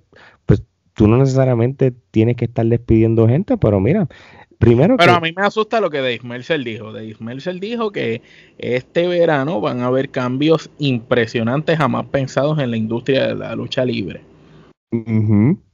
tú 1.00 1.08
no 1.08 1.16
necesariamente 1.16 1.94
tienes 2.12 2.36
que 2.36 2.44
estar 2.44 2.66
despidiendo 2.66 3.26
gente, 3.26 3.56
pero 3.56 3.80
mira, 3.80 4.10
Primero 4.58 4.98
Pero 4.98 5.14
a 5.14 5.22
mí 5.22 5.32
me 5.32 5.44
asusta 5.44 5.80
lo 5.80 5.90
que 5.90 6.00
Dave 6.00 6.20
Mercer 6.24 6.62
dijo. 6.66 6.92
Dave 6.92 7.16
Mercer 7.22 7.62
dijo 7.62 7.94
que 7.94 8.22
este 8.58 9.08
verano 9.08 9.62
van 9.62 9.80
a 9.80 9.86
haber 9.86 10.10
cambios 10.10 10.70
impresionantes 10.78 11.78
jamás 11.78 12.08
pensados 12.08 12.60
en 12.60 12.72
la 12.72 12.76
industria 12.76 13.28
de 13.28 13.36
la 13.36 13.56
lucha 13.56 13.86
libre. 13.86 14.20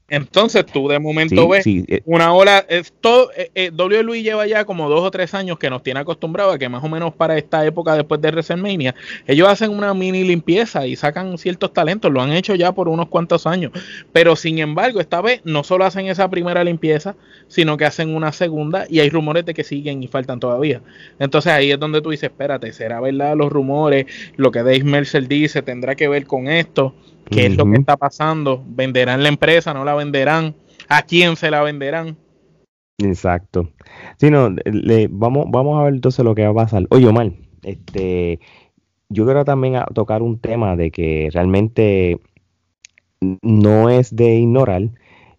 Entonces 0.08 0.68
tú 0.68 0.88
de 0.88 1.00
momento 1.00 1.48
ves 1.48 1.66
eh. 1.66 2.02
una 2.06 2.32
ola, 2.32 2.64
es 2.70 2.94
todo, 3.02 3.32
eh, 3.36 3.50
eh 3.56 3.72
WWE 3.72 4.22
lleva 4.22 4.46
ya 4.46 4.64
como 4.64 4.88
dos 4.88 5.02
o 5.02 5.10
tres 5.10 5.34
años 5.34 5.58
que 5.58 5.68
nos 5.72 5.82
tiene 5.82 6.00
acostumbrado 6.00 6.52
a 6.52 6.60
que 6.60 6.70
más 6.70 6.84
o 6.84 6.90
menos 6.90 7.16
para 7.16 7.36
esta 7.40 7.66
época 7.66 7.96
después 7.96 8.22
de 8.22 8.30
WrestleMania, 8.30 8.94
ellos 9.26 9.48
hacen 9.48 9.72
una 9.72 9.96
mini 9.96 10.24
limpieza 10.24 10.86
y 10.86 10.96
sacan 10.96 11.40
ciertos 11.40 11.74
talentos, 11.74 12.12
lo 12.12 12.22
han 12.22 12.34
hecho 12.34 12.54
ya 12.54 12.72
por 12.72 12.88
unos 12.88 13.08
cuantos 13.08 13.48
años, 13.48 13.72
pero 14.14 14.36
sin 14.36 14.60
embargo 14.60 15.00
esta 15.00 15.22
vez 15.22 15.42
no 15.44 15.64
solo 15.64 15.86
hacen 15.86 16.06
esa 16.06 16.30
primera 16.30 16.64
limpieza, 16.64 17.16
sino 17.48 17.76
que 17.76 17.86
hacen 17.86 18.14
una 18.14 18.32
segunda 18.32 18.86
y 18.88 19.00
hay 19.00 19.10
rumores 19.10 19.44
de 19.46 19.56
que 19.56 19.64
siguen 19.64 20.04
y 20.04 20.08
faltan 20.08 20.40
todavía. 20.40 20.82
Entonces 21.18 21.52
ahí 21.52 21.72
es 21.72 21.80
donde 21.80 22.02
tú 22.02 22.12
dices, 22.12 22.30
espérate, 22.30 22.72
¿será 22.74 23.02
verdad 23.02 23.36
los 23.36 23.52
rumores? 23.52 24.06
Lo 24.36 24.52
que 24.52 24.60
Dave 24.60 24.84
Mercer 24.84 25.28
dice 25.28 25.64
tendrá 25.64 25.96
que 25.96 26.08
ver 26.08 26.28
con 26.28 26.48
esto 26.48 26.94
qué 27.30 27.48
es 27.48 27.58
lo 27.58 27.66
que 27.66 27.78
está 27.78 27.98
pasando, 27.98 28.64
venderán 28.68 29.24
la 29.24 29.30
empresa, 29.30 29.74
no 29.74 29.84
la 29.86 29.96
venderán, 29.96 30.56
a 30.88 31.04
quién 31.04 31.36
se 31.36 31.52
la 31.52 31.62
venderán. 31.62 32.18
Exacto. 32.98 33.70
Sí, 34.18 34.30
no, 34.30 34.50
le, 34.50 35.08
vamos, 35.10 35.46
vamos 35.50 35.80
a 35.80 35.84
ver 35.84 35.96
entonces 35.96 36.24
lo 36.24 36.36
que 36.36 36.44
va 36.44 36.52
a 36.52 36.66
pasar. 36.66 36.86
Oye, 36.90 37.08
Omar, 37.08 37.32
este, 37.64 38.40
yo 39.10 39.26
quiero 39.26 39.44
también 39.44 39.82
tocar 39.94 40.22
un 40.22 40.40
tema 40.40 40.76
de 40.76 40.92
que 40.92 41.30
realmente 41.34 42.20
no 43.42 43.90
es 43.90 44.16
de 44.16 44.36
ignorar. 44.36 44.84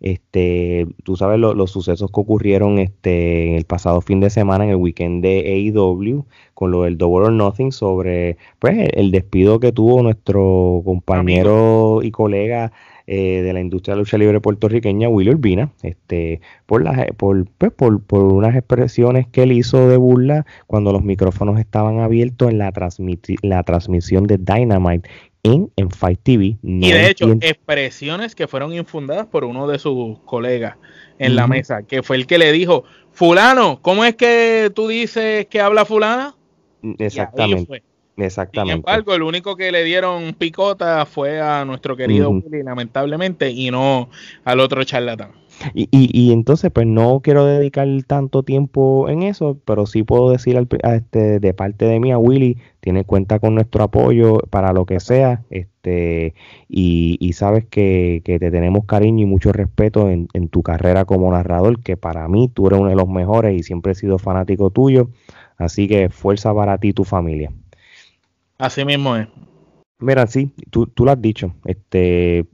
Este, 0.00 0.86
tú 1.04 1.16
sabes 1.16 1.38
los 1.38 1.70
sucesos 1.70 2.10
que 2.10 2.20
ocurrieron 2.20 2.78
este, 2.78 3.48
en 3.48 3.54
el 3.54 3.64
pasado 3.64 4.00
fin 4.00 4.20
de 4.20 4.30
semana, 4.30 4.64
en 4.64 4.70
el 4.70 4.76
weekend 4.76 5.22
de 5.22 5.72
AEW, 5.74 6.26
con 6.54 6.70
lo 6.70 6.82
del 6.82 6.98
Double 6.98 7.26
or 7.26 7.32
Nothing, 7.32 7.72
sobre 7.72 8.36
pues, 8.58 8.88
el 8.94 9.10
despido 9.10 9.60
que 9.60 9.72
tuvo 9.72 10.02
nuestro 10.02 10.82
compañero 10.84 12.00
y 12.02 12.10
colega 12.10 12.72
eh, 13.08 13.42
de 13.42 13.52
la 13.52 13.60
industria 13.60 13.92
de 13.92 13.98
la 13.98 14.00
lucha 14.00 14.18
libre 14.18 14.40
puertorriqueña, 14.40 15.08
Willy 15.08 15.30
Urbina, 15.30 15.70
este, 15.82 16.40
por, 16.66 16.82
las, 16.82 17.06
por, 17.16 17.46
pues, 17.56 17.70
por, 17.70 18.02
por, 18.02 18.24
unas 18.24 18.56
expresiones 18.56 19.28
que 19.28 19.44
él 19.44 19.52
hizo 19.52 19.88
de 19.88 19.96
burla 19.96 20.44
cuando 20.66 20.92
los 20.92 21.04
micrófonos 21.04 21.60
estaban 21.60 22.00
abiertos 22.00 22.50
en 22.50 22.58
la, 22.58 22.72
la 23.42 23.62
transmisión 23.62 24.24
de 24.26 24.38
Dynamite 24.38 25.08
en, 25.46 25.72
en 25.76 25.90
Fight 25.90 26.20
TV. 26.22 26.58
y 26.62 26.92
de 26.92 27.10
hecho, 27.10 27.32
expresiones 27.40 28.34
que 28.34 28.46
fueron 28.46 28.72
infundadas 28.72 29.26
por 29.26 29.44
uno 29.44 29.66
de 29.66 29.78
sus 29.78 30.18
colegas 30.20 30.76
en 31.18 31.36
la 31.36 31.46
mesa, 31.46 31.82
que 31.82 32.02
fue 32.02 32.16
el 32.16 32.26
que 32.26 32.38
le 32.38 32.52
dijo, 32.52 32.84
fulano, 33.12 33.80
¿cómo 33.80 34.04
es 34.04 34.14
que 34.16 34.70
tú 34.74 34.88
dices 34.88 35.46
que 35.46 35.60
habla 35.60 35.84
fulana? 35.84 36.34
Exactamente. 36.98 37.82
Exactamente. 38.18 38.72
Sin 38.72 38.78
embargo, 38.78 39.14
el 39.14 39.22
único 39.22 39.56
que 39.56 39.70
le 39.70 39.84
dieron 39.84 40.32
picota 40.34 41.04
fue 41.04 41.40
a 41.40 41.64
nuestro 41.64 41.96
querido 41.96 42.30
Willy, 42.30 42.62
lamentablemente, 42.62 43.50
y 43.50 43.70
no 43.70 44.08
al 44.44 44.60
otro 44.60 44.82
charlatán. 44.84 45.32
Y, 45.74 45.88
y, 45.90 46.32
entonces, 46.32 46.70
pues 46.70 46.86
no 46.86 47.20
quiero 47.20 47.44
dedicar 47.44 47.88
tanto 48.06 48.42
tiempo 48.42 49.08
en 49.08 49.22
eso, 49.22 49.58
pero 49.64 49.86
sí 49.86 50.02
puedo 50.02 50.30
decir 50.30 50.56
al, 50.56 50.68
este, 50.94 51.40
de 51.40 51.54
parte 51.54 51.86
de 51.86 52.00
mí 52.00 52.12
a 52.12 52.18
Willy, 52.18 52.58
tiene 52.80 53.04
cuenta 53.04 53.38
con 53.38 53.54
nuestro 53.54 53.84
apoyo 53.84 54.38
para 54.50 54.72
lo 54.72 54.86
que 54.86 55.00
sea, 55.00 55.44
este, 55.50 56.34
y, 56.68 57.16
y 57.20 57.32
sabes 57.32 57.64
que, 57.64 58.22
que, 58.24 58.38
te 58.38 58.50
tenemos 58.50 58.84
cariño 58.84 59.22
y 59.22 59.26
mucho 59.26 59.52
respeto 59.52 60.08
en, 60.10 60.28
en 60.34 60.48
tu 60.48 60.62
carrera 60.62 61.04
como 61.04 61.30
narrador, 61.32 61.82
que 61.82 61.96
para 61.96 62.28
mí 62.28 62.48
tú 62.52 62.66
eres 62.66 62.80
uno 62.80 62.90
de 62.90 62.96
los 62.96 63.08
mejores 63.08 63.58
y 63.58 63.62
siempre 63.62 63.92
he 63.92 63.94
sido 63.94 64.18
fanático 64.18 64.70
tuyo. 64.70 65.10
Así 65.58 65.88
que 65.88 66.10
fuerza 66.10 66.54
para 66.54 66.78
ti 66.78 66.88
y 66.88 66.92
tu 66.92 67.04
familia. 67.04 67.50
Así 68.58 68.84
mismo 68.84 69.16
es. 69.16 69.28
Mira, 69.98 70.26
sí, 70.26 70.52
tú, 70.70 70.86
tú 70.86 71.04
lo 71.04 71.12
has 71.12 71.20
dicho. 71.20 71.54
Este, 71.64 72.46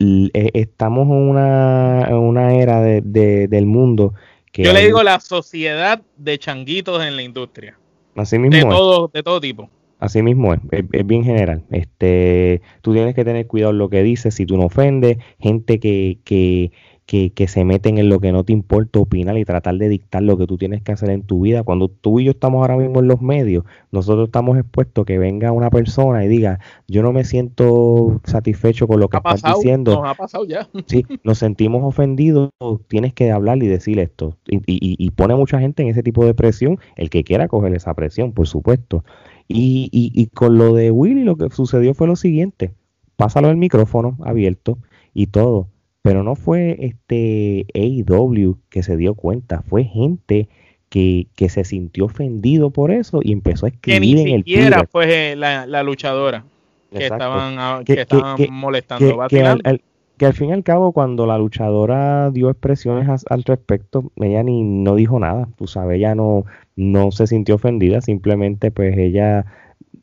estamos 0.00 1.06
en 1.08 1.14
una, 1.14 2.08
una 2.10 2.54
era 2.54 2.80
de, 2.80 3.48
del 3.48 3.66
mundo 3.66 4.14
que... 4.50 4.64
Yo 4.64 4.72
le 4.72 4.84
digo 4.84 5.02
la 5.02 5.20
sociedad 5.20 6.02
de 6.16 6.38
changuitos 6.38 7.04
en 7.04 7.16
la 7.16 7.22
industria. 7.22 7.78
Así 8.16 8.38
mismo 8.38 8.56
de 8.56 8.64
Todo, 8.64 9.10
de 9.12 9.22
todo 9.22 9.40
tipo. 9.40 9.70
Así 9.98 10.22
mismo 10.22 10.54
es, 10.54 10.60
es, 10.72 11.06
bien 11.06 11.24
general. 11.24 11.62
Este, 11.70 12.62
tú 12.80 12.94
tienes 12.94 13.14
que 13.14 13.24
tener 13.24 13.46
cuidado 13.46 13.72
en 13.72 13.78
lo 13.78 13.90
que 13.90 14.02
dices, 14.02 14.34
si 14.34 14.46
tú 14.46 14.56
no 14.56 14.64
ofendes, 14.64 15.18
gente 15.38 15.78
que, 15.78 16.18
que, 16.24 16.72
que, 17.10 17.48
se 17.48 17.64
meten 17.64 17.98
en 17.98 18.08
lo 18.08 18.20
que 18.20 18.30
no 18.30 18.44
te 18.44 18.52
importa 18.52 19.00
opinar 19.00 19.36
y 19.36 19.44
tratar 19.44 19.76
de 19.78 19.88
dictar 19.88 20.22
lo 20.22 20.38
que 20.38 20.46
tú 20.46 20.56
tienes 20.56 20.80
que 20.80 20.92
hacer 20.92 21.10
en 21.10 21.22
tu 21.22 21.40
vida. 21.40 21.64
Cuando 21.64 21.88
tú 21.88 22.20
y 22.20 22.24
yo 22.24 22.30
estamos 22.30 22.60
ahora 22.60 22.76
mismo 22.76 23.00
en 23.00 23.08
los 23.08 23.20
medios, 23.20 23.64
nosotros 23.90 24.28
estamos 24.28 24.56
expuestos 24.56 25.04
que 25.04 25.18
venga 25.18 25.50
una 25.50 25.70
persona 25.70 26.24
y 26.24 26.28
diga, 26.28 26.60
yo 26.86 27.02
no 27.02 27.12
me 27.12 27.24
siento 27.24 28.20
satisfecho 28.22 28.86
con 28.86 29.00
lo 29.00 29.08
que 29.08 29.16
estás 29.16 29.42
diciendo. 29.42 29.96
Nos 29.96 30.08
ha 30.08 30.14
pasado 30.14 30.44
ya. 30.44 30.68
Sí, 30.86 31.04
nos 31.24 31.38
sentimos 31.38 31.82
ofendidos, 31.84 32.50
tienes 32.86 33.12
que 33.12 33.32
hablar 33.32 33.60
y 33.60 33.66
decir 33.66 33.98
esto. 33.98 34.36
Y, 34.46 34.62
y, 34.66 35.10
pone 35.10 35.34
mucha 35.34 35.58
gente 35.58 35.82
en 35.82 35.88
ese 35.88 36.04
tipo 36.04 36.24
de 36.24 36.34
presión, 36.34 36.78
el 36.96 37.10
que 37.10 37.24
quiera 37.24 37.48
coger 37.48 37.74
esa 37.74 37.94
presión, 37.94 38.32
por 38.32 38.46
supuesto. 38.46 39.04
Y, 39.48 39.88
y 39.92 40.26
con 40.28 40.58
lo 40.58 40.74
de 40.74 40.92
Willy 40.92 41.24
lo 41.24 41.36
que 41.36 41.50
sucedió 41.50 41.92
fue 41.94 42.06
lo 42.06 42.14
siguiente, 42.14 42.72
pásalo 43.16 43.50
el 43.50 43.56
micrófono 43.56 44.16
abierto 44.20 44.78
y 45.12 45.26
todo 45.26 45.68
pero 46.02 46.22
no 46.22 46.34
fue 46.34 46.76
este 46.80 47.66
AEW 47.74 48.58
que 48.68 48.82
se 48.82 48.96
dio 48.96 49.14
cuenta, 49.14 49.62
fue 49.62 49.84
gente 49.84 50.48
que, 50.88 51.28
que, 51.36 51.48
se 51.48 51.64
sintió 51.64 52.06
ofendido 52.06 52.70
por 52.70 52.90
eso 52.90 53.20
y 53.22 53.32
empezó 53.32 53.66
a 53.66 53.68
escribir 53.68 54.16
que 54.16 54.24
ni 54.24 54.32
en 54.32 54.44
siquiera 54.44 54.86
fue 54.90 55.36
la, 55.36 55.66
la, 55.66 55.82
luchadora 55.82 56.44
que 56.90 57.04
estaban, 57.04 57.84
que, 57.84 58.00
estaban 58.00 58.36
molestando. 58.50 59.26
Que, 59.28 59.42
al, 59.42 59.82
que 60.20 60.26
al 60.26 60.34
fin 60.34 60.50
y 60.50 60.52
al 60.52 60.64
cabo, 60.64 60.92
cuando 60.92 61.26
la 61.26 61.38
luchadora 61.38 62.30
dio 62.30 62.50
expresiones 62.50 63.24
al 63.28 63.44
respecto, 63.44 64.12
ella 64.16 64.42
ni 64.42 64.62
no 64.62 64.94
dijo 64.94 65.18
nada, 65.18 65.48
tú 65.56 65.66
sabes, 65.66 65.96
ella 65.96 66.14
no, 66.14 66.44
no 66.76 67.10
se 67.10 67.26
sintió 67.26 67.54
ofendida, 67.54 68.00
simplemente 68.00 68.70
pues 68.70 68.98
ella 68.98 69.46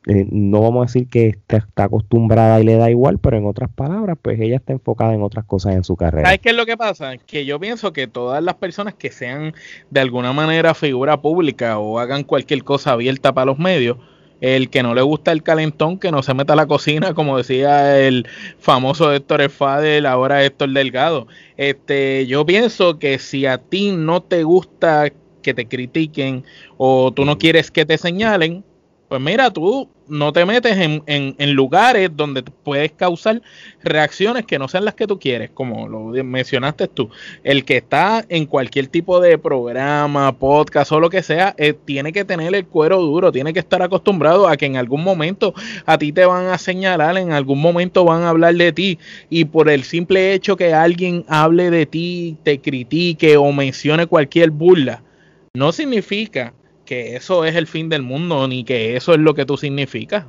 eh, 0.09 0.25
no 0.31 0.61
vamos 0.61 0.83
a 0.83 0.85
decir 0.85 1.09
que 1.09 1.27
está, 1.49 1.67
acostumbrada 1.83 2.61
y 2.61 2.63
le 2.63 2.75
da 2.75 2.89
igual, 2.89 3.19
pero 3.19 3.35
en 3.35 3.45
otras 3.45 3.69
palabras, 3.69 4.17
pues 4.21 4.39
ella 4.39 4.55
está 4.55 4.71
enfocada 4.71 5.13
en 5.13 5.21
otras 5.21 5.43
cosas 5.43 5.75
en 5.75 5.83
su 5.83 5.97
carrera. 5.97 6.27
¿Sabes 6.27 6.39
qué 6.39 6.49
es 6.49 6.55
lo 6.55 6.65
que 6.65 6.77
pasa? 6.77 7.17
Que 7.17 7.43
yo 7.43 7.59
pienso 7.59 7.91
que 7.91 8.07
todas 8.07 8.41
las 8.41 8.55
personas 8.55 8.93
que 8.93 9.11
sean 9.11 9.53
de 9.89 9.99
alguna 9.99 10.31
manera 10.31 10.73
figura 10.73 11.21
pública 11.21 11.77
o 11.77 11.99
hagan 11.99 12.23
cualquier 12.23 12.63
cosa 12.63 12.93
abierta 12.93 13.33
para 13.33 13.47
los 13.47 13.59
medios, 13.59 13.97
el 14.39 14.69
que 14.69 14.81
no 14.81 14.95
le 14.95 15.01
gusta 15.01 15.33
el 15.33 15.43
calentón, 15.43 15.99
que 15.99 16.09
no 16.09 16.23
se 16.23 16.33
meta 16.33 16.53
a 16.53 16.55
la 16.55 16.67
cocina, 16.67 17.13
como 17.13 17.35
decía 17.35 17.99
el 17.99 18.27
famoso 18.59 19.11
Héctor 19.11 19.41
Efadel, 19.41 20.05
ahora 20.05 20.41
Héctor 20.45 20.71
Delgado. 20.71 21.27
Este, 21.57 22.25
yo 22.27 22.45
pienso 22.45 22.97
que 22.97 23.19
si 23.19 23.45
a 23.45 23.57
ti 23.57 23.91
no 23.91 24.23
te 24.23 24.43
gusta 24.43 25.11
que 25.41 25.53
te 25.53 25.67
critiquen 25.67 26.45
o 26.77 27.11
tú 27.11 27.25
no 27.25 27.37
quieres 27.37 27.71
que 27.71 27.85
te 27.85 27.97
señalen, 27.97 28.63
pues 29.07 29.21
mira, 29.21 29.51
tú 29.51 29.89
no 30.09 30.33
te 30.33 30.45
metes 30.45 30.77
en, 30.77 31.03
en, 31.05 31.53
lugares 31.53 32.09
donde 32.13 32.43
puedes 32.43 32.91
causar 32.91 33.41
reacciones 33.81 34.45
que 34.45 34.59
no 34.59 34.67
sean 34.67 34.85
las 34.85 34.95
que 34.95 35.07
tú 35.07 35.19
quieres, 35.19 35.49
como 35.53 35.87
lo 35.87 36.23
mencionaste 36.23 36.87
tú. 36.87 37.09
El 37.43 37.63
que 37.63 37.77
está 37.77 38.25
en 38.27 38.45
cualquier 38.45 38.87
tipo 38.87 39.19
de 39.19 39.37
programa, 39.37 40.37
podcast 40.37 40.91
o 40.91 40.99
lo 40.99 41.09
que 41.09 41.23
sea, 41.23 41.55
eh, 41.57 41.73
tiene 41.73 42.11
que 42.11 42.25
tener 42.25 42.53
el 42.53 42.65
cuero 42.65 43.01
duro, 43.01 43.31
tiene 43.31 43.53
que 43.53 43.59
estar 43.59 43.81
acostumbrado 43.81 44.47
a 44.47 44.57
que 44.57 44.65
en 44.65 44.75
algún 44.75 45.03
momento 45.03 45.53
a 45.85 45.97
ti 45.97 46.11
te 46.11 46.25
van 46.25 46.47
a 46.47 46.57
señalar, 46.57 47.17
en 47.17 47.31
algún 47.31 47.61
momento 47.61 48.03
van 48.03 48.23
a 48.23 48.29
hablar 48.29 48.55
de 48.55 48.73
ti 48.73 48.99
y 49.29 49.45
por 49.45 49.69
el 49.69 49.83
simple 49.83 50.33
hecho 50.33 50.57
que 50.57 50.73
alguien 50.73 51.23
hable 51.27 51.69
de 51.69 51.85
ti, 51.85 52.37
te 52.43 52.59
critique 52.59 53.37
o 53.37 53.51
mencione 53.53 54.05
cualquier 54.05 54.51
burla, 54.51 55.01
no 55.53 55.71
significa 55.71 56.53
que 56.87 57.15
eso 57.15 57.45
es 57.45 57.55
el 57.55 57.67
fin 57.67 57.89
del 57.89 58.01
mundo, 58.01 58.47
ni 58.47 58.63
que 58.63 58.95
eso 58.95 59.13
es 59.13 59.19
lo 59.19 59.35
que 59.35 59.45
tú 59.45 59.57
significas. 59.57 60.25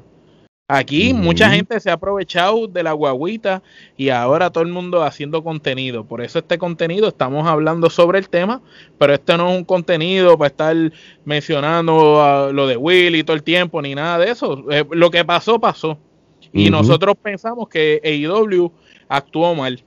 Aquí 0.71 1.15
mucha 1.15 1.49
gente 1.49 1.81
se 1.81 1.89
ha 1.89 1.95
aprovechado 1.95 2.67
de 2.67 2.83
la 2.83 2.93
guaguita 2.93 3.63
y 3.97 4.11
ahora 4.11 4.51
todo 4.51 4.63
el 4.65 4.71
mundo 4.71 5.03
haciendo 5.03 5.43
contenido. 5.43 6.05
Por 6.05 6.21
eso 6.21 6.41
este 6.41 6.59
contenido 6.59 7.09
estamos 7.09 7.49
hablando 7.49 7.89
sobre 7.89 8.19
el 8.19 8.29
tema, 8.29 8.61
pero 8.99 9.15
este 9.15 9.39
no 9.39 9.51
es 9.51 9.57
un 9.57 9.65
contenido 9.65 10.37
para 10.37 10.49
estar 10.49 10.77
mencionando 11.25 12.51
lo 12.53 12.67
de 12.67 12.77
Willy 12.77 13.25
todo 13.25 13.35
el 13.35 13.43
tiempo 13.43 13.81
ni 13.81 13.95
nada 13.95 14.19
de 14.19 14.31
eso. 14.31 14.63
Eh, 14.71 14.85
lo 14.91 15.11
que 15.11 15.25
pasó, 15.25 15.59
pasó. 15.59 15.99
Y 16.53 16.69
nosotros 16.69 17.15
pensamos 17.23 17.71
que 17.71 18.03
AEW 18.05 18.71
actuó 19.09 19.55
mal. 19.55 19.83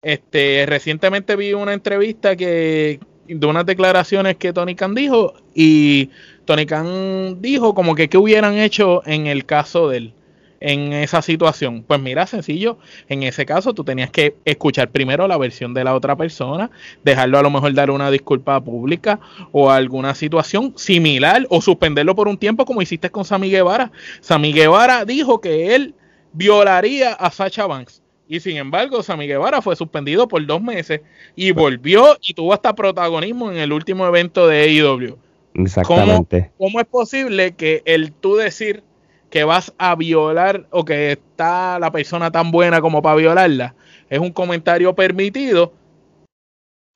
Este, 0.00 0.64
recientemente 0.64 1.34
vi 1.34 1.54
una 1.54 1.72
entrevista 1.72 2.36
que 2.36 3.00
de 3.34 3.46
unas 3.46 3.66
declaraciones 3.66 4.36
que 4.36 4.52
Tony 4.52 4.74
Khan 4.74 4.94
dijo 4.94 5.34
y 5.54 6.10
Tony 6.44 6.66
Khan 6.66 7.40
dijo 7.40 7.74
como 7.74 7.94
que 7.94 8.08
qué 8.08 8.18
hubieran 8.18 8.58
hecho 8.58 9.02
en 9.06 9.26
el 9.26 9.46
caso 9.46 9.88
de 9.88 9.96
él 9.98 10.14
en 10.60 10.92
esa 10.92 11.22
situación? 11.22 11.82
Pues 11.86 12.00
mira, 12.00 12.26
sencillo, 12.26 12.78
en 13.08 13.22
ese 13.22 13.46
caso 13.46 13.72
tú 13.74 13.82
tenías 13.82 14.10
que 14.10 14.36
escuchar 14.44 14.90
primero 14.90 15.26
la 15.26 15.38
versión 15.38 15.74
de 15.74 15.84
la 15.84 15.94
otra 15.94 16.16
persona, 16.16 16.70
dejarlo 17.02 17.38
a 17.38 17.42
lo 17.42 17.50
mejor 17.50 17.72
dar 17.72 17.90
una 17.90 18.10
disculpa 18.10 18.62
pública 18.62 19.18
o 19.52 19.70
alguna 19.70 20.14
situación 20.14 20.74
similar 20.76 21.46
o 21.48 21.60
suspenderlo 21.60 22.14
por 22.14 22.28
un 22.28 22.36
tiempo 22.36 22.64
como 22.64 22.82
hiciste 22.82 23.10
con 23.10 23.24
Sammy 23.24 23.50
Guevara. 23.50 23.90
Sammy 24.20 24.52
Guevara 24.52 25.04
dijo 25.04 25.40
que 25.40 25.74
él 25.74 25.94
violaría 26.32 27.12
a 27.14 27.30
Sacha 27.30 27.66
Banks. 27.66 28.02
Y 28.30 28.38
sin 28.38 28.56
embargo, 28.58 29.02
Sammy 29.02 29.26
Guevara 29.26 29.60
fue 29.60 29.74
suspendido 29.74 30.28
por 30.28 30.46
dos 30.46 30.62
meses 30.62 31.00
y 31.34 31.50
volvió 31.50 32.16
y 32.22 32.32
tuvo 32.32 32.52
hasta 32.52 32.76
protagonismo 32.76 33.50
en 33.50 33.58
el 33.58 33.72
último 33.72 34.06
evento 34.06 34.46
de 34.46 34.62
AEW. 34.62 35.18
Exactamente. 35.54 36.52
¿Cómo, 36.56 36.70
¿Cómo, 36.70 36.80
es 36.80 36.86
posible 36.86 37.56
que 37.56 37.82
el 37.86 38.12
tú 38.12 38.36
decir 38.36 38.84
que 39.30 39.42
vas 39.42 39.74
a 39.78 39.96
violar 39.96 40.66
o 40.70 40.84
que 40.84 41.10
está 41.10 41.80
la 41.80 41.90
persona 41.90 42.30
tan 42.30 42.52
buena 42.52 42.80
como 42.80 43.02
para 43.02 43.16
violarla. 43.16 43.74
Es 44.08 44.20
un 44.20 44.30
comentario 44.30 44.94
permitido 44.94 45.72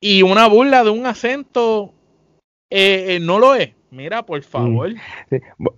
y 0.00 0.22
una 0.22 0.48
burla 0.48 0.84
de 0.84 0.90
un 0.90 1.04
acento 1.04 1.94
eh, 2.70 3.16
eh, 3.16 3.20
no 3.20 3.40
lo 3.40 3.56
es. 3.56 3.72
Mira, 3.90 4.24
por 4.24 4.40
mm. 4.40 4.42
favor. 4.42 4.90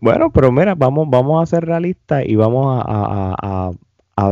Bueno, 0.01 0.31
pero 0.33 0.51
mira, 0.53 0.75
vamos, 0.75 1.09
vamos 1.09 1.43
a 1.43 1.47
ser 1.47 1.65
realistas 1.65 2.25
y 2.27 2.35
vamos 2.35 2.83
a, 2.87 3.35
a, 3.41 3.71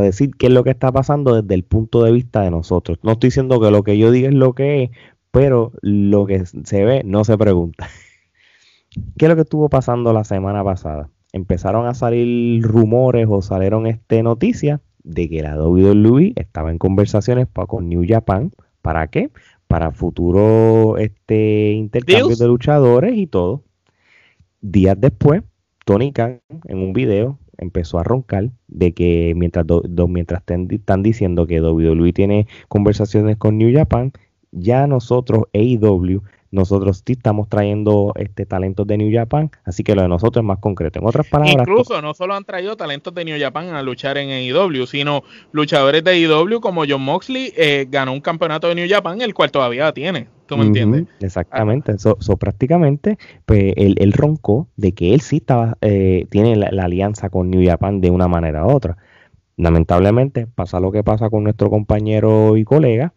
decir 0.00 0.32
qué 0.36 0.46
es 0.46 0.52
lo 0.52 0.64
que 0.64 0.70
está 0.70 0.90
pasando 0.92 1.40
desde 1.40 1.54
el 1.54 1.64
punto 1.64 2.02
de 2.02 2.12
vista 2.12 2.42
de 2.42 2.50
nosotros. 2.50 2.98
No 3.02 3.12
estoy 3.12 3.28
diciendo 3.28 3.60
que 3.60 3.70
lo 3.70 3.82
que 3.82 3.98
yo 3.98 4.10
diga 4.10 4.28
es 4.28 4.34
lo 4.34 4.54
que 4.54 4.84
es, 4.84 4.90
pero 5.30 5.72
lo 5.82 6.26
que 6.26 6.44
se 6.46 6.84
ve 6.84 7.02
no 7.04 7.24
se 7.24 7.36
pregunta. 7.36 7.88
¿Qué 9.18 9.26
es 9.26 9.28
lo 9.28 9.36
que 9.36 9.42
estuvo 9.42 9.68
pasando 9.68 10.12
la 10.12 10.24
semana 10.24 10.64
pasada? 10.64 11.10
empezaron 11.34 11.86
a 11.86 11.94
salir 11.94 12.62
rumores 12.62 13.26
o 13.28 13.42
salieron 13.42 13.88
este 13.88 14.22
noticias 14.22 14.80
de 15.02 15.28
que 15.28 15.42
la 15.42 15.60
WWE 15.60 16.32
estaba 16.36 16.70
en 16.70 16.78
conversaciones 16.78 17.48
con 17.66 17.88
New 17.88 18.04
Japan. 18.06 18.52
¿Para 18.82 19.08
qué? 19.08 19.32
Para 19.66 19.90
futuro 19.90 20.96
este 20.96 21.72
intercambio 21.72 22.36
de 22.36 22.46
luchadores 22.46 23.16
y 23.16 23.26
todo. 23.26 23.64
Días 24.60 24.96
después, 25.00 25.42
Tony 25.84 26.12
Khan 26.12 26.40
en 26.66 26.78
un 26.78 26.92
video 26.92 27.40
empezó 27.58 27.98
a 27.98 28.04
roncar 28.04 28.50
de 28.74 28.92
que 28.92 29.32
mientras, 29.36 29.64
mientras 30.08 30.42
están 30.68 31.02
diciendo 31.02 31.46
que 31.46 31.62
WWE 31.62 32.12
tiene 32.12 32.46
conversaciones 32.68 33.38
con 33.38 33.56
New 33.56 33.74
Japan, 33.74 34.12
ya 34.52 34.86
nosotros, 34.86 35.44
AEW, 35.54 36.22
nosotros 36.54 37.02
sí 37.04 37.12
estamos 37.12 37.48
trayendo 37.48 38.12
este 38.16 38.46
talentos 38.46 38.86
de 38.86 38.96
New 38.96 39.12
Japan, 39.12 39.50
así 39.64 39.82
que 39.82 39.94
lo 39.94 40.02
de 40.02 40.08
nosotros 40.08 40.42
es 40.42 40.46
más 40.46 40.58
concreto. 40.58 41.00
En 41.00 41.06
otras 41.06 41.26
palabras, 41.26 41.56
incluso 41.58 42.00
no 42.00 42.14
solo 42.14 42.34
han 42.34 42.44
traído 42.44 42.76
talentos 42.76 43.12
de 43.14 43.24
New 43.24 43.38
Japan 43.38 43.74
a 43.74 43.82
luchar 43.82 44.16
en 44.18 44.30
AEW, 44.30 44.86
sino 44.86 45.24
luchadores 45.52 46.04
de 46.04 46.12
AEW 46.12 46.60
como 46.60 46.84
John 46.88 47.02
Moxley 47.02 47.52
eh, 47.56 47.86
ganó 47.90 48.12
un 48.12 48.20
campeonato 48.20 48.68
de 48.68 48.76
New 48.76 48.88
Japan, 48.88 49.20
el 49.20 49.34
cual 49.34 49.50
todavía 49.50 49.92
tiene. 49.92 50.28
¿Tú 50.46 50.56
me 50.56 50.64
entiendes? 50.64 51.06
Exactamente. 51.20 51.92
Eso 51.92 52.36
prácticamente, 52.38 53.18
pues 53.46 53.72
él, 53.76 54.12
roncó 54.12 54.68
de 54.76 54.92
que 54.92 55.14
él 55.14 55.22
sí 55.22 55.38
estaba, 55.38 55.76
eh, 55.80 56.26
tiene 56.30 56.54
la, 56.54 56.84
alianza 56.84 57.30
con 57.30 57.50
New 57.50 57.66
Japan 57.66 58.00
de 58.00 58.10
una 58.10 58.28
manera 58.28 58.64
u 58.64 58.70
otra. 58.70 58.96
Lamentablemente 59.56 60.46
pasa 60.46 60.80
lo 60.80 60.92
que 60.92 61.02
pasa 61.02 61.30
con 61.30 61.44
nuestro 61.44 61.70
compañero 61.70 62.56
y 62.56 62.64
colega 62.64 63.14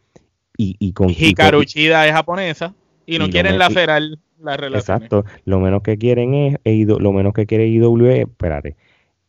y, 0.57 0.75
y 0.79 0.93
con 0.93 1.09
Hikaru 1.09 1.65
Chida 1.65 2.07
es 2.07 2.13
japonesa 2.13 2.73
y 3.07 3.17
no 3.17 3.29
quieren 3.29 3.57
lacerar 3.57 4.03
la 4.39 4.57
relación. 4.57 4.97
Exacto. 4.97 5.25
Lo 5.45 5.59
menos 5.59 5.81
que 5.81 5.97
quieren 5.97 6.35
es, 6.35 6.59
lo 6.87 7.11
menos 7.11 7.33
que 7.33 7.47
quiere 7.47 7.67
IW 7.67 8.05
es, 8.07 8.19
espérate, 8.19 8.75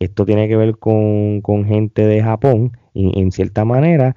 esto 0.00 0.26
tiene 0.26 0.48
que 0.48 0.56
ver 0.56 0.76
con, 0.76 1.42
gente 1.66 2.06
de 2.06 2.22
Japón 2.22 2.72
y 2.92 3.18
en 3.18 3.32
cierta 3.32 3.64
manera 3.64 4.16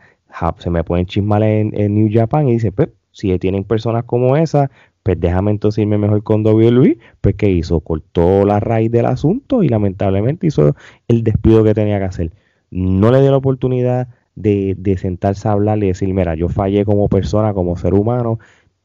se 0.58 0.70
me 0.70 0.84
pueden 0.84 1.06
chismar 1.06 1.44
en, 1.44 1.72
New 1.72 2.10
Japan 2.12 2.48
y 2.48 2.54
dice, 2.54 2.72
pues, 2.72 2.90
si 3.12 3.38
tienen 3.40 3.64
personas 3.64 4.06
como 4.06 4.36
esa, 4.38 4.72
pues 5.04 5.20
déjame 5.20 5.52
entonces 5.52 5.82
irme 5.82 5.98
mejor 5.98 6.24
con 6.24 6.46
WWE, 6.46 6.98
pues 7.20 7.36
¿qué 7.36 7.50
hizo? 7.50 7.82
Cortó 7.82 8.46
la 8.46 8.60
raíz 8.60 8.92
del 8.92 9.06
asunto 9.06 9.64
y 9.64 9.70
lamentablemente 9.70 10.48
hizo 10.48 10.76
el 11.08 11.24
despido 11.24 11.64
que 11.64 11.74
tenía 11.74 12.00
que 12.00 12.06
hacer. 12.06 12.32
No 12.70 13.12
le 13.12 13.22
dio 13.22 13.32
la 13.32 13.38
oportunidad 13.38 14.08
de, 14.36 14.76
de 14.78 14.98
sentarse 14.98 15.48
a 15.48 15.52
hablar 15.52 15.84
y 15.84 15.88
decir, 15.88 16.14
mira, 16.14 16.36
yo 16.36 16.48
fallé 16.48 16.86
como 16.86 17.10
persona, 17.10 17.54
como 17.54 17.76
ser 17.76 17.94
humano, 17.94 18.40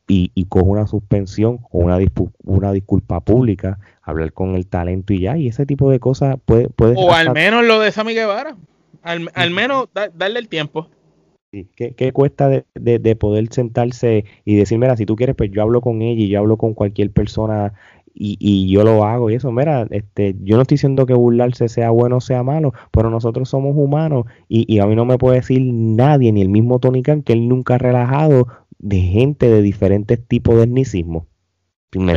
y, 0.09 0.31
y 0.35 0.45
con 0.47 0.69
una 0.69 0.87
suspensión 0.87 1.61
o 1.71 1.79
una, 1.79 1.99
una 2.45 2.73
disculpa 2.73 3.21
pública, 3.21 3.79
hablar 4.03 4.33
con 4.33 4.55
el 4.55 4.67
talento 4.67 5.13
y 5.13 5.21
ya, 5.21 5.37
y 5.37 5.49
ese 5.49 5.67
tipo 5.67 5.91
de 5.91 5.99
cosas 5.99 6.37
puede... 6.45 6.69
puede 6.69 6.95
o 6.97 7.13
al 7.13 7.33
menos 7.33 7.65
lo 7.65 7.81
de 7.81 7.91
Sammy 7.91 8.15
Guevara, 8.15 8.57
al, 9.03 9.31
al 9.35 9.51
menos 9.51 9.89
darle 10.15 10.39
el 10.39 10.49
tiempo. 10.49 10.89
Sí, 11.53 11.69
¿Qué, 11.77 12.13
cuesta 12.13 12.49
de, 12.49 12.65
de, 12.75 13.17
poder 13.17 13.53
sentarse 13.53 14.25
y 14.45 14.57
decir, 14.57 14.79
mira, 14.79 14.97
si 14.97 15.07
tú 15.07 15.15
quieres, 15.15 15.37
pues 15.37 15.51
yo 15.53 15.63
hablo 15.63 15.81
con 15.81 16.03
ella 16.03 16.21
y 16.21 16.29
yo 16.29 16.41
hablo 16.41 16.57
con 16.57 16.75
cualquier 16.75 17.13
persona 17.13 17.73
y, 18.19 18.37
y, 18.41 18.69
yo 18.71 18.83
lo 18.83 19.05
hago 19.05 19.31
y 19.31 19.35
eso, 19.35 19.53
mira, 19.53 19.87
este, 19.91 20.35
yo 20.43 20.57
no 20.57 20.63
estoy 20.63 20.77
diciendo 20.77 21.05
que 21.05 21.15
burlarse 21.15 21.69
sea 21.69 21.91
bueno 21.91 22.17
o 22.17 22.21
sea 22.21 22.43
malo, 22.43 22.73
pero 22.91 23.11
nosotros 23.11 23.49
somos 23.49 23.77
humanos 23.77 24.25
y, 24.49 24.73
y, 24.73 24.81
a 24.81 24.87
mí 24.87 24.97
no 24.97 25.05
me 25.05 25.19
puede 25.19 25.37
decir 25.37 25.63
nadie, 25.63 26.33
ni 26.33 26.41
el 26.41 26.49
mismo 26.49 26.79
Tony 26.79 27.03
Khan, 27.03 27.23
que 27.23 27.35
él 27.35 27.47
nunca 27.47 27.75
ha 27.75 27.79
relajado 27.79 28.49
de 28.79 29.01
gente 29.01 29.49
de 29.49 29.63
diferentes 29.63 30.27
tipos 30.27 30.57
de 30.57 30.65
etnicismo. 30.65 31.27
Sin 31.93 32.09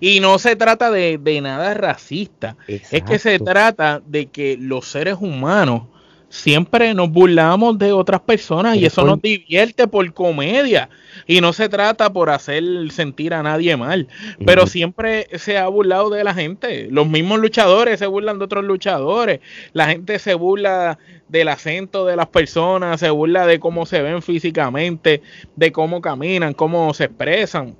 Y 0.00 0.20
no 0.20 0.38
se 0.38 0.56
trata 0.56 0.90
de, 0.90 1.18
nada 1.42 1.74
racista, 1.74 2.56
es 2.66 3.02
que 3.02 3.18
se 3.18 3.38
trata 3.38 4.02
de 4.06 4.26
que 4.26 4.56
los 4.56 4.86
seres 4.86 5.16
humanos 5.20 5.88
siempre 6.28 6.94
nos 6.94 7.10
burlamos 7.10 7.78
de 7.78 7.92
otras 7.92 8.20
personas 8.20 8.76
y 8.76 8.86
eso 8.86 9.04
nos 9.04 9.20
divierte 9.20 9.86
por 9.86 10.12
comedia. 10.12 10.88
Y 11.26 11.40
no 11.40 11.52
se 11.52 11.68
trata 11.68 12.12
por 12.12 12.30
hacer 12.30 12.62
sentir 12.90 13.32
a 13.34 13.42
nadie 13.42 13.76
mal, 13.76 14.06
pero 14.44 14.66
siempre 14.66 15.26
se 15.38 15.58
ha 15.58 15.66
burlado 15.66 16.10
de 16.10 16.22
la 16.22 16.34
gente. 16.34 16.88
Los 16.90 17.08
mismos 17.08 17.40
luchadores 17.40 17.98
se 17.98 18.06
burlan 18.06 18.38
de 18.38 18.44
otros 18.44 18.64
luchadores. 18.64 19.40
La 19.72 19.86
gente 19.86 20.18
se 20.18 20.34
burla 20.34 20.98
del 21.28 21.48
acento 21.48 22.06
de 22.06 22.16
las 22.16 22.28
personas, 22.28 23.00
se 23.00 23.10
burla 23.10 23.46
de 23.46 23.58
cómo 23.58 23.86
se 23.86 24.02
ven 24.02 24.22
físicamente, 24.22 25.22
de 25.56 25.72
cómo 25.72 26.00
caminan, 26.00 26.52
cómo 26.52 26.92
se 26.94 27.04
expresan. 27.04 27.76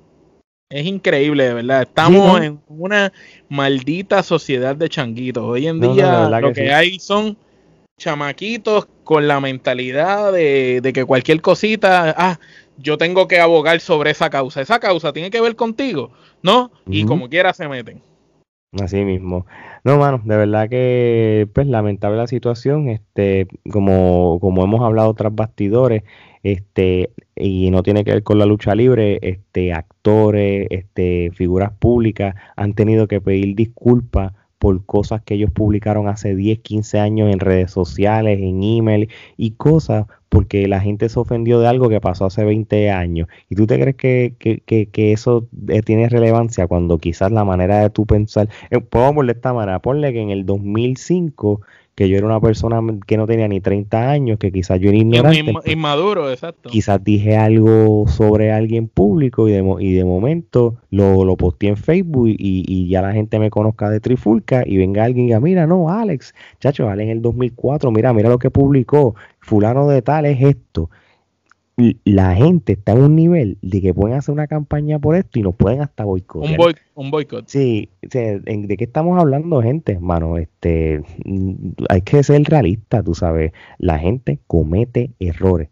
Es 0.69 0.85
increíble, 0.85 1.45
de 1.45 1.53
verdad. 1.53 1.83
Estamos 1.83 2.41
en 2.41 2.59
una 2.67 3.13
maldita 3.47 4.21
sociedad 4.21 4.75
de 4.75 4.89
changuitos. 4.89 5.43
Hoy 5.43 5.67
en 5.67 5.79
día 5.79 6.27
lo 6.27 6.51
que 6.51 6.73
hay 6.73 6.99
son 6.99 7.37
chamaquitos 7.97 8.87
con 9.03 9.27
la 9.27 9.39
mentalidad 9.39 10.31
de, 10.31 10.91
que 10.93 11.05
cualquier 11.05 11.41
cosita, 11.41 12.13
ah, 12.17 12.39
yo 12.77 12.97
tengo 12.97 13.27
que 13.27 13.39
abogar 13.39 13.79
sobre 13.79 14.11
esa 14.11 14.29
causa. 14.29 14.61
Esa 14.61 14.79
causa 14.79 15.11
tiene 15.13 15.31
que 15.31 15.41
ver 15.41 15.55
contigo, 15.55 16.11
¿no? 16.43 16.71
Y 16.85 17.05
como 17.05 17.27
quiera 17.27 17.53
se 17.53 17.67
meten. 17.67 18.01
Así 18.79 19.03
mismo. 19.03 19.47
No, 19.83 19.97
mano, 19.97 20.21
de 20.23 20.37
verdad 20.37 20.69
que, 20.69 21.47
pues, 21.53 21.67
lamentable 21.67 22.17
la 22.17 22.27
situación, 22.27 22.89
este, 22.89 23.47
como, 23.71 24.39
como 24.41 24.63
hemos 24.63 24.81
hablado 24.81 25.13
tras 25.13 25.33
bastidores, 25.33 26.03
este, 26.43 27.11
y 27.35 27.71
no 27.71 27.81
tiene 27.81 28.03
que 28.03 28.11
ver 28.11 28.23
con 28.23 28.37
la 28.37 28.45
lucha 28.45 28.75
libre, 28.75 29.19
este, 29.21 29.73
actores, 29.73 30.67
este, 30.69 31.31
figuras 31.33 31.71
públicas 31.71 32.35
han 32.55 32.73
tenido 32.73 33.07
que 33.07 33.21
pedir 33.21 33.55
disculpas 33.55 34.33
por 34.59 34.85
cosas 34.85 35.21
que 35.21 35.35
ellos 35.35 35.51
publicaron 35.51 36.07
hace 36.07 36.35
10, 36.35 36.59
15 36.59 36.99
años 36.99 37.31
en 37.31 37.39
redes 37.39 37.71
sociales, 37.71 38.39
en 38.39 38.63
email 38.63 39.09
y 39.37 39.51
cosas, 39.51 40.07
porque 40.29 40.67
la 40.67 40.81
gente 40.81 41.09
se 41.09 41.19
ofendió 41.19 41.59
de 41.59 41.67
algo 41.67 41.89
que 41.89 42.01
pasó 42.01 42.25
hace 42.25 42.43
20 42.43 42.89
años. 42.91 43.27
¿Y 43.49 43.55
tú 43.55 43.67
te 43.67 43.79
crees 43.79 43.95
que, 43.95 44.35
que, 44.39 44.89
que, 44.89 45.11
eso 45.13 45.47
eh, 45.69 45.81
tiene 45.81 46.09
relevancia 46.09 46.67
cuando 46.67 46.97
quizás 46.97 47.31
la 47.31 47.45
manera 47.45 47.79
de 47.79 47.89
tú 47.89 48.05
pensar, 48.05 48.49
eh, 48.71 48.79
podemos 48.79 49.25
de 49.25 49.33
esta 49.33 49.53
manera, 49.53 49.79
ponle 49.79 50.13
que 50.13 50.21
en 50.21 50.31
el 50.31 50.45
2005 50.45 51.61
que 51.97 52.07
yo 52.07 52.15
era 52.15 52.27
una 52.27 52.39
persona 52.39 52.79
que 53.07 53.17
no 53.17 53.25
tenía 53.25 53.47
ni 53.47 53.59
30 53.59 54.11
años, 54.11 54.37
que 54.37 54.51
quizás 54.51 54.79
yo 54.79 54.89
era 54.89 54.99
ignorante. 54.99 55.51
Pues, 55.51 55.67
inmaduro, 55.67 56.29
exacto. 56.29 56.69
Quizás 56.69 57.03
dije 57.03 57.35
algo 57.35 58.05
sobre 58.07 58.51
alguien 58.51 58.87
público 58.87 59.47
y 59.47 59.53
de, 59.53 59.75
y 59.79 59.93
de 59.95 60.05
momento 60.05 60.75
lo, 60.91 61.25
lo 61.25 61.35
posteé 61.37 61.69
en 61.69 61.77
Facebook 61.77 62.27
y, 62.29 62.87
ya 62.87 63.01
la 63.01 63.13
gente 63.13 63.39
me 63.39 63.49
conozca 63.49 63.89
de 63.89 63.99
Trifulca 63.99 64.61
y 64.63 64.77
venga 64.77 65.05
alguien 65.05 65.25
y 65.25 65.29
diga, 65.29 65.39
mira, 65.39 65.65
no, 65.65 65.89
Alex, 65.89 66.35
chacho, 66.59 66.85
vale 66.85 67.01
en 67.01 67.09
el 67.09 67.23
2004, 67.23 67.89
mira, 67.89 68.13
mira 68.13 68.29
lo 68.29 68.37
que 68.37 68.51
publicó, 68.51 69.15
fulano 69.39 69.87
de 69.87 70.03
tal 70.03 70.27
es 70.27 70.39
esto 70.39 70.91
la 72.05 72.33
gente 72.35 72.73
está 72.73 72.93
en 72.93 73.03
un 73.03 73.15
nivel 73.15 73.59
de 73.61 73.81
que 73.81 73.93
pueden 73.93 74.17
hacer 74.17 74.33
una 74.33 74.47
campaña 74.47 74.97
por 74.97 75.15
esto 75.15 75.37
y 75.37 75.43
nos 75.43 75.55
pueden 75.55 75.81
hasta 75.81 76.05
boicotear. 76.05 76.59
Un, 76.95 77.11
boicot. 77.11 77.47
Sí, 77.47 77.89
¿de 78.01 78.75
qué 78.77 78.83
estamos 78.83 79.19
hablando, 79.19 79.61
gente? 79.61 79.93
Hermano, 79.93 80.37
este, 80.37 81.03
hay 81.89 82.01
que 82.01 82.23
ser 82.23 82.41
realista, 82.43 83.03
tú 83.03 83.13
sabes. 83.13 83.51
La 83.77 83.99
gente 83.99 84.39
comete 84.47 85.11
errores. 85.19 85.69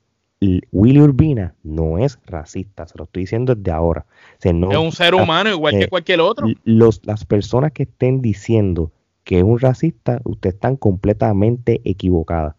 Willy 0.72 1.02
Urbina 1.02 1.56
no 1.64 1.98
es 1.98 2.20
racista, 2.28 2.86
se 2.86 2.98
lo 3.00 3.06
estoy 3.06 3.24
diciendo 3.24 3.56
desde 3.56 3.72
ahora. 3.72 4.06
es 4.44 4.54
un 4.54 4.92
ser 4.92 5.16
humano 5.16 5.50
igual 5.50 5.74
que 5.74 5.86
eh, 5.86 5.90
cualquier 5.90 6.22
otro. 6.22 6.46
Los, 6.66 7.02
las 7.06 7.26
personas 7.26 7.72
que 7.72 7.84
estén 7.84 8.22
diciendo 8.22 8.92
que 9.24 9.40
es 9.40 9.44
un 9.44 9.60
racista, 9.60 10.22
ustedes 10.24 10.54
están 10.54 10.76
completamente 10.76 11.82
equivocadas. 11.84 12.56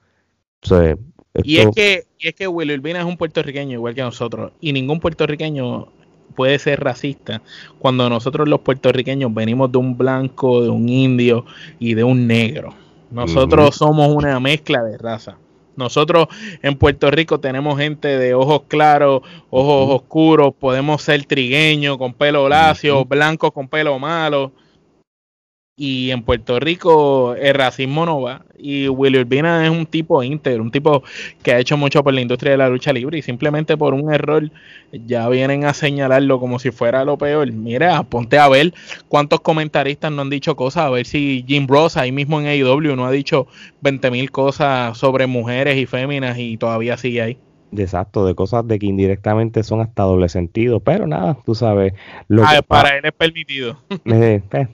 Y, 1.42 1.58
es 1.58 1.68
que, 1.74 2.04
y 2.18 2.28
es 2.28 2.34
que 2.34 2.48
Willy 2.48 2.74
Urbina 2.74 3.00
es 3.00 3.04
un 3.04 3.16
puertorriqueño 3.16 3.72
igual 3.72 3.94
que 3.94 4.02
nosotros, 4.02 4.52
y 4.60 4.72
ningún 4.72 5.00
puertorriqueño 5.00 5.88
puede 6.34 6.58
ser 6.58 6.80
racista 6.80 7.42
cuando 7.78 8.08
nosotros 8.08 8.48
los 8.48 8.60
puertorriqueños 8.60 9.32
venimos 9.32 9.72
de 9.72 9.78
un 9.78 9.96
blanco, 9.96 10.62
de 10.62 10.68
un 10.68 10.88
indio 10.88 11.44
y 11.78 11.94
de 11.94 12.04
un 12.04 12.26
negro. 12.26 12.74
Nosotros 13.10 13.76
somos 13.76 14.14
una 14.14 14.38
mezcla 14.40 14.82
de 14.82 14.98
raza. 14.98 15.38
Nosotros 15.76 16.28
en 16.62 16.76
Puerto 16.76 17.10
Rico 17.10 17.38
tenemos 17.38 17.78
gente 17.78 18.08
de 18.18 18.34
ojos 18.34 18.62
claros, 18.66 19.22
ojos 19.50 20.00
oscuros, 20.00 20.54
podemos 20.58 21.02
ser 21.02 21.24
trigueños 21.24 21.98
con 21.98 22.14
pelo 22.14 22.48
lacio, 22.48 23.04
blancos 23.04 23.52
con 23.52 23.68
pelo 23.68 23.98
malo 23.98 24.52
y 25.78 26.10
en 26.10 26.22
Puerto 26.22 26.58
Rico 26.58 27.34
el 27.34 27.54
racismo 27.54 28.06
no 28.06 28.22
va. 28.22 28.42
Y 28.58 28.88
Willy 28.88 29.18
Urbina 29.18 29.64
es 29.64 29.70
un 29.70 29.84
tipo 29.84 30.22
íntegro, 30.22 30.62
un 30.62 30.70
tipo 30.70 31.02
que 31.42 31.52
ha 31.52 31.58
hecho 31.58 31.76
mucho 31.76 32.02
por 32.02 32.14
la 32.14 32.22
industria 32.22 32.52
de 32.52 32.58
la 32.58 32.70
lucha 32.70 32.94
libre 32.94 33.18
y 33.18 33.22
simplemente 33.22 33.76
por 33.76 33.92
un 33.92 34.12
error 34.12 34.50
ya 34.92 35.28
vienen 35.28 35.64
a 35.64 35.74
señalarlo 35.74 36.40
como 36.40 36.58
si 36.58 36.70
fuera 36.70 37.04
lo 37.04 37.18
peor. 37.18 37.52
Mira, 37.52 38.02
ponte 38.04 38.38
a 38.38 38.48
ver 38.48 38.72
cuántos 39.08 39.40
comentaristas 39.40 40.10
no 40.10 40.22
han 40.22 40.30
dicho 40.30 40.56
cosas, 40.56 40.84
a 40.84 40.90
ver 40.90 41.04
si 41.04 41.44
Jim 41.46 41.66
Ross 41.68 41.98
ahí 41.98 42.10
mismo 42.10 42.40
en 42.40 42.46
AEW 42.46 42.96
no 42.96 43.04
ha 43.04 43.10
dicho 43.10 43.46
20 43.82 44.10
mil 44.10 44.30
cosas 44.30 44.96
sobre 44.96 45.26
mujeres 45.26 45.76
y 45.76 45.84
féminas 45.84 46.38
y 46.38 46.56
todavía 46.56 46.96
sigue 46.96 47.20
ahí. 47.20 47.38
Exacto, 47.76 48.24
de 48.24 48.34
cosas 48.34 48.66
de 48.66 48.78
que 48.78 48.86
indirectamente 48.86 49.62
son 49.62 49.82
hasta 49.82 50.04
doble 50.04 50.30
sentido, 50.30 50.80
pero 50.80 51.06
nada, 51.06 51.36
tú 51.44 51.54
sabes. 51.54 51.92
Lo 52.28 52.44
ah, 52.44 52.62
para 52.66 52.96
él 52.96 53.04
es 53.04 53.12
permitido. 53.12 53.78
Eh, 54.06 54.40
eh, 54.52 54.68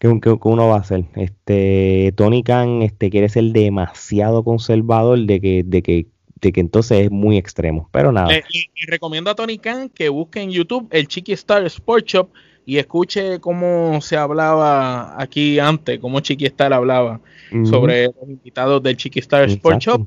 que, 0.00 0.38
uno 0.42 0.68
va 0.68 0.76
a 0.76 0.80
hacer. 0.80 1.04
Este, 1.14 2.12
Tony 2.16 2.42
Khan 2.42 2.82
este, 2.82 3.10
quiere 3.10 3.28
ser 3.28 3.44
demasiado 3.44 4.42
conservador 4.42 5.18
de 5.20 5.40
que, 5.40 5.62
de 5.64 5.82
que, 5.82 6.06
de 6.40 6.52
que 6.52 6.60
entonces 6.60 7.06
es 7.06 7.10
muy 7.10 7.36
extremo. 7.36 7.88
Pero 7.92 8.10
nada. 8.10 8.30
y 8.50 8.86
recomiendo 8.86 9.30
a 9.30 9.34
Tony 9.34 9.58
Khan 9.58 9.90
que 9.90 10.08
busque 10.08 10.40
en 10.40 10.50
YouTube 10.50 10.88
el 10.90 11.06
Chiqui 11.06 11.32
Star 11.32 11.64
Sport 11.66 12.06
Shop 12.06 12.28
y 12.64 12.78
escuche 12.78 13.40
cómo 13.40 14.00
se 14.00 14.16
hablaba 14.16 15.20
aquí 15.20 15.58
antes, 15.58 15.98
cómo 15.98 16.20
Chiqui 16.20 16.46
Star 16.46 16.72
hablaba 16.72 17.20
sobre 17.64 18.06
los 18.06 18.28
invitados 18.28 18.82
del 18.82 18.96
Chiqui 18.96 19.18
Star 19.18 19.48
Sport 19.50 19.80
Shop. 19.80 20.06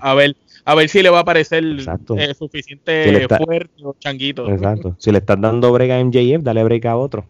A, 0.00 0.14
ver, 0.14 0.36
a 0.64 0.74
ver 0.76 0.88
si 0.88 1.02
le 1.02 1.10
va 1.10 1.18
a 1.18 1.24
parecer 1.24 1.64
eh, 1.64 2.34
suficiente 2.34 3.26
fuerte 3.44 3.82
o 3.82 3.96
changuito. 3.98 4.48
Exacto. 4.48 4.94
Si 4.98 5.10
le 5.10 5.18
estás 5.18 5.40
dando 5.40 5.72
brega 5.72 5.98
a 5.98 6.04
MJF, 6.04 6.42
dale 6.42 6.62
brega 6.62 6.92
a 6.92 6.96
otro. 6.96 7.26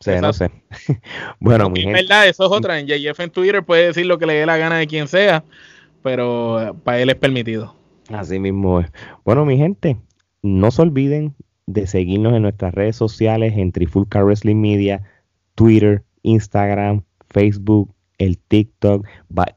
Sea, 0.00 0.20
no 0.22 0.32
sé. 0.32 0.50
bueno, 1.40 1.68
mi 1.68 1.82
gente. 1.82 2.00
verdad, 2.00 2.26
eso 2.26 2.46
es 2.46 2.50
otra. 2.50 2.80
En 2.80 2.86
JF 2.86 3.20
en 3.20 3.30
Twitter 3.30 3.62
puede 3.62 3.88
decir 3.88 4.06
lo 4.06 4.18
que 4.18 4.24
le 4.24 4.32
dé 4.32 4.46
la 4.46 4.56
gana 4.56 4.78
de 4.78 4.86
quien 4.86 5.08
sea, 5.08 5.44
pero 6.02 6.74
para 6.84 7.00
él 7.00 7.10
es 7.10 7.16
permitido. 7.16 7.74
Así 8.08 8.38
mismo 8.38 8.80
es. 8.80 8.90
Bueno, 9.24 9.44
mi 9.44 9.58
gente, 9.58 9.98
no 10.42 10.70
se 10.70 10.80
olviden 10.82 11.34
de 11.66 11.86
seguirnos 11.86 12.32
en 12.32 12.42
nuestras 12.42 12.74
redes 12.74 12.96
sociales 12.96 13.52
en 13.56 13.72
Trifulca 13.72 14.24
Wrestling 14.24 14.56
Media, 14.56 15.02
Twitter, 15.54 16.02
Instagram, 16.22 17.02
Facebook, 17.28 17.94
el 18.16 18.38
TikTok. 18.38 19.06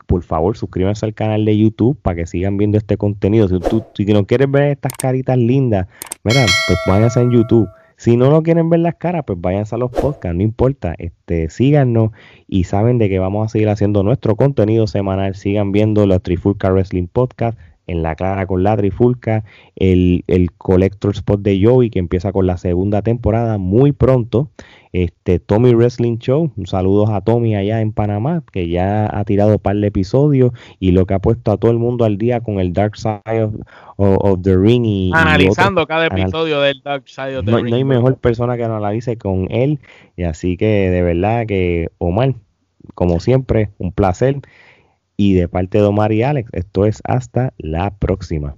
por 0.07 0.23
favor, 0.23 0.57
suscríbanse 0.57 1.05
al 1.05 1.13
canal 1.13 1.45
de 1.45 1.57
YouTube 1.57 1.97
para 2.01 2.17
que 2.17 2.25
sigan 2.25 2.57
viendo 2.57 2.77
este 2.77 2.97
contenido. 2.97 3.47
Si, 3.47 3.59
tú, 3.59 3.83
si 3.93 4.05
no 4.05 4.25
quieres 4.25 4.51
ver 4.51 4.71
estas 4.71 4.91
caritas 4.93 5.37
lindas, 5.37 5.87
mira, 6.23 6.45
pues 6.67 6.79
váyanse 6.85 7.21
en 7.21 7.31
YouTube 7.31 7.69
si 8.03 8.17
no 8.17 8.29
lo 8.29 8.43
quieren 8.43 8.69
ver 8.69 8.81
las 8.81 8.95
caras, 8.95 9.23
pues 9.25 9.39
váyanse 9.39 9.75
a 9.75 9.77
los 9.77 9.89
podcasts, 9.89 10.35
no 10.35 10.43
importa, 10.43 10.93
este, 10.97 11.49
síganos 11.49 12.11
y 12.49 12.65
saben 12.65 12.97
de 12.97 13.07
que 13.07 13.17
vamos 13.17 13.45
a 13.45 13.47
seguir 13.47 13.69
haciendo 13.69 14.03
nuestro 14.03 14.35
contenido 14.35 14.87
semanal. 14.87 15.35
Sigan 15.35 15.71
viendo 15.71 16.05
los 16.05 16.21
Trifulca 16.21 16.69
Wrestling 16.69 17.07
Podcast 17.07 17.57
en 17.93 18.03
la 18.03 18.15
clara 18.15 18.45
con 18.45 18.63
la 18.63 18.75
Trifulca, 18.75 19.45
el, 19.75 20.23
el 20.27 20.51
Collector 20.51 21.11
Spot 21.11 21.41
de 21.41 21.63
Joey 21.63 21.89
que 21.89 21.99
empieza 21.99 22.31
con 22.31 22.45
la 22.45 22.57
segunda 22.57 23.01
temporada 23.01 23.57
muy 23.57 23.93
pronto 23.93 24.49
este 24.93 25.39
Tommy 25.39 25.73
Wrestling 25.73 26.19
Show. 26.19 26.51
Un 26.55 26.67
saludo 26.67 27.11
a 27.11 27.21
Tommy 27.21 27.55
allá 27.55 27.81
en 27.81 27.91
Panamá, 27.91 28.43
que 28.51 28.69
ya 28.69 29.09
ha 29.11 29.25
tirado 29.25 29.57
par 29.57 29.75
de 29.75 29.87
episodios 29.87 30.51
y 30.79 30.91
lo 30.91 31.07
que 31.07 31.15
ha 31.15 31.19
puesto 31.19 31.51
a 31.51 31.57
todo 31.57 31.71
el 31.71 31.79
mundo 31.79 32.05
al 32.05 32.19
día 32.19 32.41
con 32.41 32.59
el 32.59 32.73
Dark 32.73 32.95
Side 32.95 33.49
of, 33.97 34.41
the 34.43 34.55
Ring. 34.55 34.85
Y, 34.85 35.11
Analizando 35.13 35.87
cada 35.87 36.05
episodio 36.05 36.61
del 36.61 36.81
Dark 36.83 37.03
Side 37.07 37.37
of 37.37 37.45
the 37.45 37.55
Ring. 37.55 37.69
No 37.69 37.75
hay 37.75 37.83
mejor 37.83 38.17
persona 38.17 38.55
que 38.55 38.67
lo 38.67 38.75
analice 38.75 39.17
con 39.17 39.47
él. 39.49 39.79
Y 40.15 40.23
así 40.23 40.57
que 40.57 40.91
de 40.91 41.01
verdad 41.01 41.47
que 41.47 41.89
Omar, 41.97 42.35
como 42.93 43.19
siempre, 43.19 43.71
un 43.79 43.91
placer. 43.91 44.41
Y 45.17 45.33
de 45.33 45.47
parte 45.47 45.77
de 45.77 45.85
Omar 45.85 46.11
y 46.11 46.23
Alex, 46.23 46.49
esto 46.53 46.85
es 46.85 47.01
hasta 47.03 47.53
la 47.57 47.95
próxima. 47.97 48.55